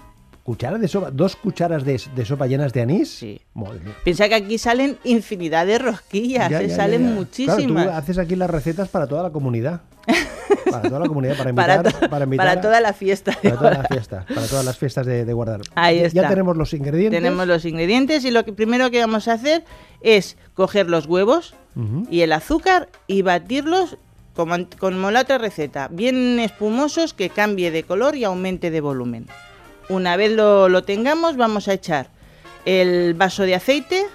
¿Cuchara 0.44 0.80
de 0.80 0.88
sopa? 0.88 1.12
¿Dos 1.12 1.36
cucharas 1.36 1.86
de, 1.86 2.02
de 2.16 2.26
sopa 2.26 2.48
llenas 2.48 2.74
de 2.74 2.82
anís? 2.82 3.12
Sí. 3.14 3.40
Piensa 4.04 4.28
que 4.28 4.34
aquí 4.36 4.58
salen 4.58 4.98
infinidad 5.04 5.68
de 5.68 5.78
rosquillas, 5.78 6.50
Ya, 6.50 6.62
¿eh? 6.64 6.68
ya, 6.68 6.76
salen 6.76 7.04
ya, 7.10 7.14
muchísimas. 7.14 7.58
Claro, 7.68 7.92
tú 7.92 7.96
haces 7.98 8.18
aquí 8.18 8.36
las 8.36 8.50
recetas 8.50 8.90
para 8.90 9.06
toda 9.06 9.22
la 9.22 9.30
comunidad. 9.30 9.82
Para 10.70 10.82
toda 10.90 11.00
la 11.02 11.08
comunidad, 11.08 11.38
para 11.38 11.54
para, 11.54 11.76
invitar, 11.76 11.94
to- 12.00 12.10
para, 12.10 12.24
invitar 12.26 12.46
para 12.48 12.60
a- 12.60 12.62
toda 12.62 12.82
la 12.82 12.94
fiesta. 12.94 13.38
para 13.42 13.56
toda 13.58 13.72
la 13.72 13.84
fiesta, 13.84 14.26
para 14.34 14.48
todas 14.48 14.66
las 14.66 14.78
fiestas 14.80 15.06
de, 15.06 15.26
de 15.26 15.34
guardar. 15.34 15.62
Ahí 15.76 15.98
Ya- 15.98 16.02
Ya 16.02 16.22
está. 16.22 16.30
tenemos 16.30 16.58
los 16.58 16.74
ingredientes. 16.74 17.20
Tenemos 17.22 17.46
los 17.48 17.64
ingredientes 17.66 18.26
y 18.26 18.32
lo 18.32 18.44
que 18.44 18.52
primero 18.52 18.90
que 18.90 19.00
vamos 19.00 19.28
a 19.28 19.34
hacer 19.34 19.64
es 20.02 20.38
coger 20.56 20.90
los 20.90 21.06
huevos 21.06 21.54
y 22.10 22.22
el 22.22 22.32
azúcar 22.34 22.90
y 23.06 23.22
batirlos 23.22 23.98
como, 24.36 24.56
como 24.80 25.12
la 25.12 25.22
otra 25.22 25.38
receta, 25.38 25.88
bien 25.90 26.40
espumosos 26.40 27.14
que 27.14 27.30
cambie 27.30 27.72
de 27.72 27.84
color 27.84 28.16
y 28.16 28.24
aumente 28.24 28.72
de 28.72 28.82
volumen. 28.82 29.28
Una 29.90 30.16
vez 30.16 30.32
lo, 30.32 30.70
lo 30.70 30.84
tengamos 30.84 31.38
vamos 31.38 31.68
a 31.68 31.74
echar 31.74 32.10
el 32.66 33.14
vaso 33.14 33.44
de 33.44 33.56
aceite, 33.56 34.06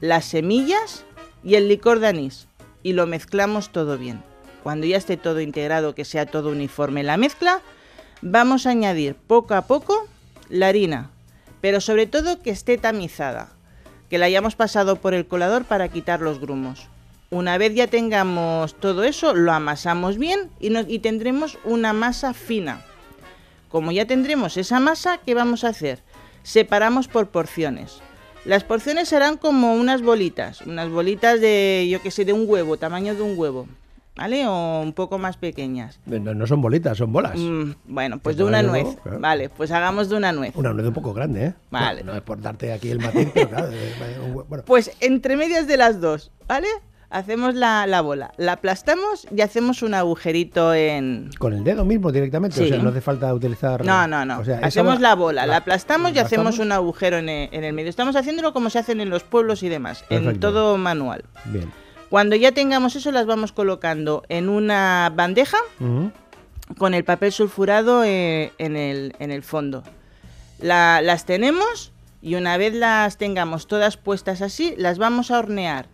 las 0.00 0.24
semillas 0.24 1.04
y 1.44 1.56
el 1.56 1.68
licor 1.68 2.00
de 2.00 2.08
anís 2.08 2.48
y 2.82 2.92
lo 2.92 3.06
mezclamos 3.06 3.70
todo 3.70 3.98
bien. 3.98 4.22
Cuando 4.62 4.86
ya 4.86 4.96
esté 4.96 5.16
todo 5.16 5.40
integrado, 5.40 5.94
que 5.94 6.04
sea 6.04 6.26
todo 6.26 6.50
uniforme 6.50 7.02
la 7.02 7.16
mezcla, 7.16 7.60
vamos 8.22 8.66
a 8.66 8.70
añadir 8.70 9.14
poco 9.14 9.54
a 9.54 9.62
poco 9.62 10.06
la 10.48 10.68
harina, 10.68 11.10
pero 11.60 11.80
sobre 11.80 12.06
todo 12.06 12.40
que 12.40 12.50
esté 12.50 12.78
tamizada, 12.78 13.50
que 14.08 14.18
la 14.18 14.26
hayamos 14.26 14.56
pasado 14.56 14.96
por 14.96 15.14
el 15.14 15.26
colador 15.26 15.64
para 15.64 15.88
quitar 15.88 16.20
los 16.20 16.40
grumos. 16.40 16.88
Una 17.30 17.58
vez 17.58 17.74
ya 17.74 17.86
tengamos 17.88 18.74
todo 18.74 19.04
eso, 19.04 19.34
lo 19.34 19.52
amasamos 19.52 20.16
bien 20.16 20.50
y, 20.60 20.70
nos- 20.70 20.86
y 20.88 20.98
tendremos 21.00 21.58
una 21.64 21.92
masa 21.92 22.32
fina. 22.32 22.80
Como 23.68 23.92
ya 23.92 24.06
tendremos 24.06 24.56
esa 24.56 24.80
masa, 24.80 25.18
¿qué 25.26 25.34
vamos 25.34 25.62
a 25.64 25.68
hacer? 25.68 26.02
Separamos 26.42 27.06
por 27.06 27.28
porciones. 27.28 28.00
Las 28.46 28.64
porciones 28.64 29.10
serán 29.10 29.36
como 29.36 29.74
unas 29.74 30.00
bolitas, 30.00 30.62
unas 30.62 30.88
bolitas 30.88 31.38
de, 31.40 31.86
yo 31.90 32.00
que 32.00 32.10
sé, 32.10 32.24
de 32.24 32.32
un 32.32 32.44
huevo, 32.48 32.78
tamaño 32.78 33.14
de 33.14 33.20
un 33.20 33.38
huevo, 33.38 33.68
¿vale? 34.16 34.46
O 34.46 34.80
un 34.80 34.94
poco 34.94 35.18
más 35.18 35.36
pequeñas. 35.36 36.00
No, 36.06 36.32
no 36.34 36.46
son 36.46 36.62
bolitas, 36.62 36.96
son 36.96 37.12
bolas. 37.12 37.36
Mm, 37.36 37.72
bueno, 37.84 38.18
pues 38.20 38.38
De 38.38 38.44
una 38.44 38.62
nuez. 38.62 38.84
huevo, 38.84 38.96
claro. 39.02 39.20
Vale, 39.20 39.50
pues 39.50 39.70
hagamos 39.70 40.08
de 40.08 40.16
una 40.16 40.32
nuez. 40.32 40.56
Una 40.56 40.72
nuez 40.72 40.86
un 40.86 40.94
poco 40.94 41.12
grande, 41.12 41.44
¿eh? 41.48 41.54
Vale. 41.70 42.02
No, 42.04 42.12
no 42.12 42.16
es 42.18 42.22
por 42.24 42.40
darte 42.40 42.72
aquí 42.72 42.88
el 42.90 43.00
matiz, 43.00 43.28
pero 43.34 43.50
claro. 43.50 43.68
bueno, 44.48 44.64
Pues 44.64 44.92
entre 45.00 45.36
medias 45.36 45.66
de 45.66 45.76
las 45.76 46.00
dos, 46.00 46.30
¿vale? 46.46 46.68
Hacemos 47.10 47.54
la, 47.54 47.86
la 47.86 48.02
bola, 48.02 48.32
la 48.36 48.52
aplastamos 48.52 49.26
y 49.34 49.40
hacemos 49.40 49.80
un 49.82 49.94
agujerito 49.94 50.74
en... 50.74 51.30
con 51.38 51.54
el 51.54 51.64
dedo 51.64 51.86
mismo 51.86 52.12
directamente, 52.12 52.60
o 52.60 52.62
Sí. 52.64 52.68
sea, 52.68 52.78
no 52.78 52.90
hace 52.90 53.00
falta 53.00 53.32
utilizar. 53.32 53.82
No, 53.82 54.06
no, 54.06 54.26
no. 54.26 54.40
o 54.40 54.44
sea, 54.44 54.58
hacemos 54.62 54.96
bola- 54.96 55.08
la 55.08 55.14
bola, 55.14 55.46
la, 55.46 55.56
aplastamos 55.56 56.12
y 56.14 56.18
hacemos 56.18 56.58
un 56.58 56.70
agujero 56.70 57.16
en 57.16 57.30
en 57.30 57.64
el 57.64 57.72
medio. 57.72 57.88
Estamos 57.88 58.14
haciéndolo 58.14 58.52
como 58.52 58.68
se 58.68 58.78
hacen 58.78 59.00
en 59.00 59.08
los 59.08 59.22
pueblos 59.22 59.62
y 59.62 59.70
demás, 59.70 60.04
en 60.10 60.38
todo 60.38 60.76
manual. 60.76 61.24
Bien. 61.46 61.72
Cuando 62.10 62.36
ya 62.36 62.52
tengamos 62.52 62.94
eso, 62.94 63.10
las 63.10 63.24
vamos 63.26 63.52
colocando 63.52 64.22
en 64.28 64.50
una 64.50 65.10
bandeja 65.14 65.58
con 66.76 66.92
el 66.92 67.04
papel 67.04 67.32
sulfurado 67.32 68.04
eh, 68.04 68.52
en, 68.58 68.76
el, 68.76 69.14
en 69.18 69.30
el 69.30 69.42
fondo. 69.42 69.82
La- 70.60 71.00
las 71.00 71.24
tenemos 71.24 71.92
y 72.20 72.34
una 72.34 72.58
vez 72.58 72.74
las 72.74 73.16
tengamos 73.16 73.66
todas 73.66 73.96
puestas 73.96 74.42
así, 74.42 74.74
las 74.76 74.98
vamos 74.98 75.30
a 75.30 75.38
hornear 75.38 75.86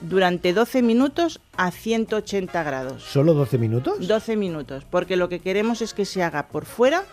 durante 0.00 0.52
12 0.52 0.82
minutos 0.82 1.40
a 1.56 1.70
180 1.70 2.62
grados. 2.62 3.02
¿Solo 3.02 3.34
12 3.34 3.58
minutos? 3.58 4.06
12 4.06 4.36
minutos, 4.36 4.84
porque 4.90 5.16
lo 5.16 5.28
que 5.28 5.40
queremos 5.40 5.82
es 5.82 5.94
que 5.94 6.04
se 6.04 6.22
haga 6.22 6.48
por 6.48 6.64
fuera, 6.64 7.04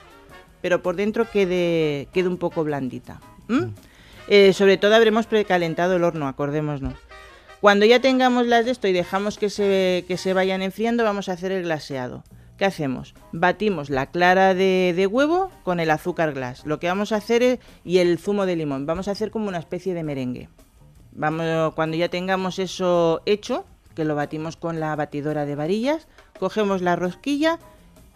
pero 0.61 0.81
por 0.81 0.95
dentro 0.95 1.29
quede, 1.29 2.07
quede 2.13 2.27
un 2.27 2.37
poco 2.37 2.63
blandita. 2.63 3.21
¿m? 3.49 3.71
Eh, 4.27 4.53
sobre 4.53 4.77
todo 4.77 4.95
habremos 4.95 5.25
precalentado 5.25 5.95
el 5.95 6.03
horno, 6.03 6.27
acordémonos. 6.27 6.95
Cuando 7.61 7.85
ya 7.85 7.99
tengamos 7.99 8.45
las 8.45 8.65
de 8.65 8.71
esto 8.71 8.87
y 8.87 8.93
dejamos 8.93 9.37
que 9.37 9.49
se, 9.49 10.05
que 10.07 10.17
se 10.17 10.33
vayan 10.33 10.61
enfriando, 10.61 11.03
vamos 11.03 11.27
a 11.29 11.33
hacer 11.33 11.51
el 11.51 11.63
glaseado. 11.63 12.23
¿Qué 12.57 12.65
hacemos? 12.65 13.13
Batimos 13.31 13.89
la 13.89 14.07
clara 14.07 14.53
de, 14.53 14.93
de 14.95 15.07
huevo 15.07 15.51
con 15.63 15.79
el 15.79 15.91
azúcar 15.91 16.33
glass. 16.33 16.65
Lo 16.65 16.79
que 16.79 16.87
vamos 16.87 17.11
a 17.11 17.17
hacer 17.17 17.43
es, 17.43 17.59
y 17.83 17.99
el 17.99 18.17
zumo 18.17 18.45
de 18.45 18.55
limón. 18.55 18.85
Vamos 18.85 19.07
a 19.07 19.11
hacer 19.11 19.31
como 19.31 19.47
una 19.47 19.59
especie 19.59 19.93
de 19.93 20.03
merengue. 20.03 20.49
Vamos, 21.17 21.73
cuando 21.73 21.97
ya 21.97 22.07
tengamos 22.09 22.59
eso 22.59 23.21
hecho, 23.25 23.65
que 23.95 24.05
lo 24.05 24.15
batimos 24.15 24.55
con 24.55 24.79
la 24.79 24.95
batidora 24.95 25.45
de 25.45 25.55
varillas, 25.55 26.07
cogemos 26.39 26.81
la 26.83 26.95
rosquilla 26.95 27.57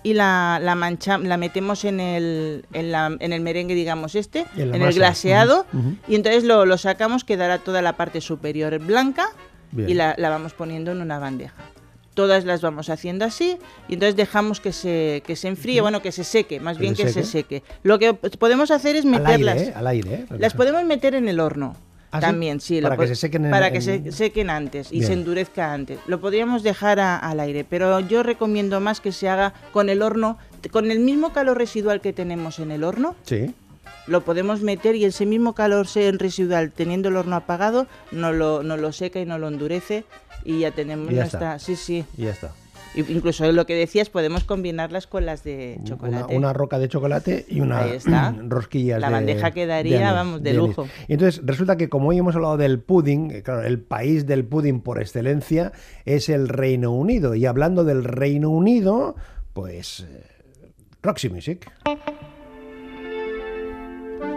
y 0.03 0.13
la, 0.13 0.59
la, 0.61 0.75
mancha- 0.75 1.17
la 1.17 1.37
metemos 1.37 1.83
en 1.83 1.99
el, 1.99 2.65
en, 2.73 2.91
la- 2.91 3.15
en 3.19 3.33
el 3.33 3.41
merengue, 3.41 3.73
digamos 3.75 4.15
este, 4.15 4.45
En 4.55 4.73
el 4.75 4.79
masa. 4.79 4.91
glaseado, 4.91 5.65
y 6.07 6.15
entonces 6.15 6.43
lo, 6.43 6.65
lo 6.65 6.77
sacamos, 6.77 7.23
quedará 7.23 7.57
toda 7.57 7.81
la 7.81 7.93
parte 7.97 8.21
superior 8.21 8.77
blanca 8.79 9.25
Bien. 9.71 9.89
y 9.89 9.93
la, 9.95 10.15
la 10.17 10.29
vamos 10.29 10.53
poniendo 10.53 10.91
en 10.91 11.01
una 11.01 11.17
bandeja. 11.19 11.55
Todas 12.13 12.45
las 12.45 12.61
vamos 12.61 12.89
haciendo 12.89 13.25
así 13.25 13.57
y 13.87 13.93
entonces 13.95 14.15
dejamos 14.15 14.59
que 14.59 14.73
se, 14.73 15.23
que 15.25 15.35
se 15.35 15.47
enfríe, 15.47 15.81
bueno, 15.81 16.01
que 16.01 16.11
se 16.11 16.23
seque, 16.23 16.59
más 16.59 16.77
Que 16.77 16.81
bien 16.81 16.95
se 16.95 17.03
que 17.05 17.09
se 17.13 17.23
seque. 17.23 17.63
Lo 17.83 17.97
que 17.99 18.13
podemos 18.13 18.69
hacer 18.69 18.95
es 18.97 19.05
Al 19.05 19.13
aire, 19.13 19.23
meterlas. 19.27 19.61
¿eh? 19.61 19.73
Al 19.75 19.87
aire, 19.87 20.13
¿eh? 20.13 20.25
Las 20.37 20.53
podemos 20.53 20.83
meter 20.83 21.15
en 21.15 21.27
el 21.29 21.39
horno. 21.39 21.75
¿Ah, 22.11 22.19
sí? 22.19 22.25
También, 22.25 22.59
sí. 22.59 22.81
lo 22.81 22.89
Para 22.89 23.01
que 23.01 23.07
se 23.07 23.15
sequen 23.15 23.45
en- 23.45 23.51
Para 23.51 23.71
que 23.71 23.81
se 23.81 24.11
sequen 24.11 24.49
antes 24.49 24.91
y 24.91 24.95
Bien. 24.99 25.07
se 25.07 25.13
endurezca 25.13 25.73
antes. 25.73 25.97
Lo 26.07 26.19
podríamos 26.19 26.61
dejar 26.61 26.99
a- 26.99 27.17
al 27.17 27.39
aire, 27.39 27.63
pero 27.63 27.99
yo 28.01 28.21
recomiendo 28.21 28.79
más 28.81 28.99
que 28.99 29.11
se 29.11 29.29
haga 29.29 29.53
con 29.71 29.87
el 29.89 30.01
horno, 30.01 30.37
con 30.71 30.91
el 30.91 30.99
mismo 30.99 31.31
calor 31.31 31.57
residual 31.57 32.01
que 32.01 32.11
tenemos 32.13 32.59
en 32.59 32.71
el 32.71 32.83
horno. 32.83 33.15
Sí. 33.23 33.53
Lo 34.07 34.21
podemos 34.21 34.61
meter 34.61 34.95
y 34.95 35.05
ese 35.05 35.25
mismo 35.25 35.53
calor 35.53 35.87
residual, 36.17 36.71
teniendo 36.71 37.09
el 37.09 37.15
horno 37.15 37.35
apagado, 37.35 37.87
no 38.11 38.33
lo, 38.33 38.61
no 38.63 38.75
lo 38.75 38.91
seca 38.91 39.19
y 39.21 39.25
no 39.25 39.37
lo 39.37 39.47
endurece 39.47 40.03
y 40.43 40.59
ya 40.59 40.71
tenemos 40.71 41.11
Y 41.11 41.15
ya 41.15 41.21
nuestra... 41.21 41.55
está. 41.55 41.59
Sí, 41.59 41.75
sí. 41.75 42.03
Y 42.17 42.23
ya 42.23 42.31
está. 42.31 42.51
Incluso 42.93 43.49
lo 43.51 43.65
que 43.65 43.73
decías, 43.73 44.09
podemos 44.09 44.43
combinarlas 44.43 45.07
con 45.07 45.25
las 45.25 45.43
de 45.45 45.79
chocolate. 45.85 46.35
una 46.35 46.51
roca 46.51 46.77
de 46.77 46.89
chocolate 46.89 47.45
y 47.47 47.61
una 47.61 47.85
rosquillas 48.49 48.99
La 48.99 49.07
de- 49.07 49.13
bandeja 49.13 49.51
quedaría, 49.51 49.97
de 49.99 50.03
anís, 50.03 50.13
vamos, 50.15 50.43
de 50.43 50.49
anís. 50.49 50.61
lujo. 50.61 50.87
Y 51.07 51.13
entonces 51.13 51.41
resulta 51.45 51.77
que 51.77 51.87
como 51.87 52.09
hoy 52.09 52.17
hemos 52.17 52.35
hablado 52.35 52.57
del 52.57 52.79
pudding, 52.79 53.31
eh, 53.31 53.43
claro, 53.43 53.63
el 53.63 53.79
país 53.79 54.25
del 54.27 54.43
pudding 54.43 54.81
por 54.81 54.99
excelencia 55.01 55.71
es 56.05 56.27
el 56.27 56.49
Reino 56.49 56.91
Unido. 56.91 57.33
Y 57.35 57.45
hablando 57.45 57.83
del 57.85 58.03
Reino 58.03 58.49
Unido, 58.49 59.15
pues 59.53 60.01
eh, 60.01 60.25
Roxy 61.01 61.29
Music. 61.29 61.71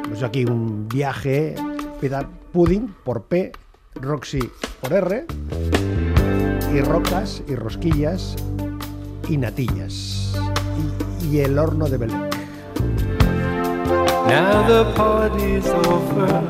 Pues 0.08 0.22
aquí 0.22 0.44
un 0.44 0.86
viaje, 0.88 1.54
pudding 2.52 2.94
por 3.04 3.24
P, 3.24 3.50
Roxy 3.96 4.38
por 4.80 4.92
R, 4.92 5.24
y 6.74 6.80
rocas 6.80 7.40
y 7.46 7.54
rosquillas 7.54 8.34
y 9.28 9.36
natillas. 9.36 10.34
Y, 11.22 11.36
y 11.36 11.40
el 11.40 11.56
horno 11.56 11.86
de 11.86 11.98
Belén. 11.98 12.20
Now 14.26 14.66
the 14.66 14.84
party's 14.96 15.66
over. 15.86 16.42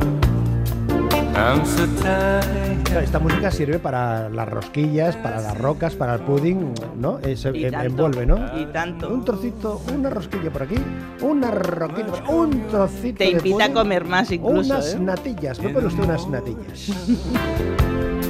I'm 1.36 1.66
so 1.66 1.86
tired. 2.00 2.82
Claro, 2.84 3.00
Esta 3.00 3.18
música 3.18 3.50
sirve 3.50 3.78
para 3.78 4.30
las 4.30 4.48
rosquillas, 4.48 5.16
para 5.16 5.40
las 5.42 5.58
rocas, 5.58 5.94
para 5.94 6.14
el 6.14 6.20
pudding, 6.20 6.72
¿no? 6.96 7.18
Tanto, 7.18 7.48
envuelve, 7.82 8.24
¿no? 8.24 8.38
y 8.58 8.64
tanto. 8.66 9.12
Un 9.12 9.24
trocito, 9.24 9.82
una 9.94 10.08
rosquilla 10.08 10.50
por 10.50 10.62
aquí, 10.62 10.76
una 11.20 11.50
roquilla 11.50 12.06
por 12.06 12.34
un 12.34 12.66
trocito 12.68 13.18
Te 13.18 13.24
de 13.24 13.30
invita 13.32 13.66
a 13.66 13.72
comer 13.72 14.04
más 14.04 14.30
incluso, 14.30 14.74
Unas 14.74 14.94
¿eh? 14.94 14.98
natillas, 15.00 15.60
me 15.60 15.68
pone 15.70 15.88
usted 15.88 16.04
unas 16.04 16.26
natillas. 16.28 16.90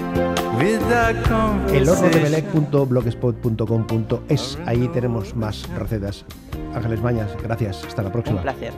El 1.72 1.88
horno 1.88 2.08
de 2.08 2.20
Belec.blogspot.com.es. 2.20 4.58
Ahí 4.66 4.86
tenemos 4.88 5.34
más 5.34 5.66
recetas. 5.76 6.26
Ángeles 6.74 7.00
Mañas, 7.02 7.30
gracias. 7.42 7.82
Hasta 7.84 8.02
la 8.02 8.12
próxima. 8.12 8.36
Un 8.38 8.42
placer. 8.42 8.72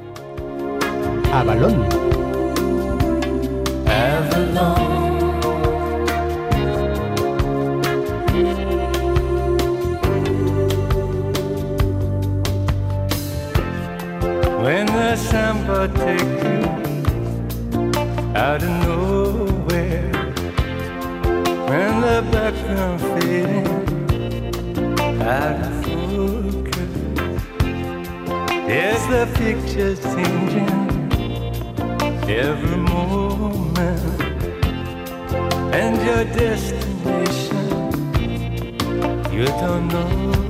Avalón. 1.33 1.87
When 21.77 22.01
the 22.01 22.23
background 22.33 23.01
fading 23.03 23.69
out 25.21 25.61
of 25.61 25.73
focus, 25.85 26.95
yes, 28.67 29.01
the 29.13 29.25
picture's 29.37 30.01
changing? 30.03 30.87
Every 32.31 32.79
moment, 32.79 34.23
and 35.75 35.97
your 36.07 36.25
destination 36.25 37.67
you 39.31 39.45
don't 39.45 39.89
know. 39.89 40.46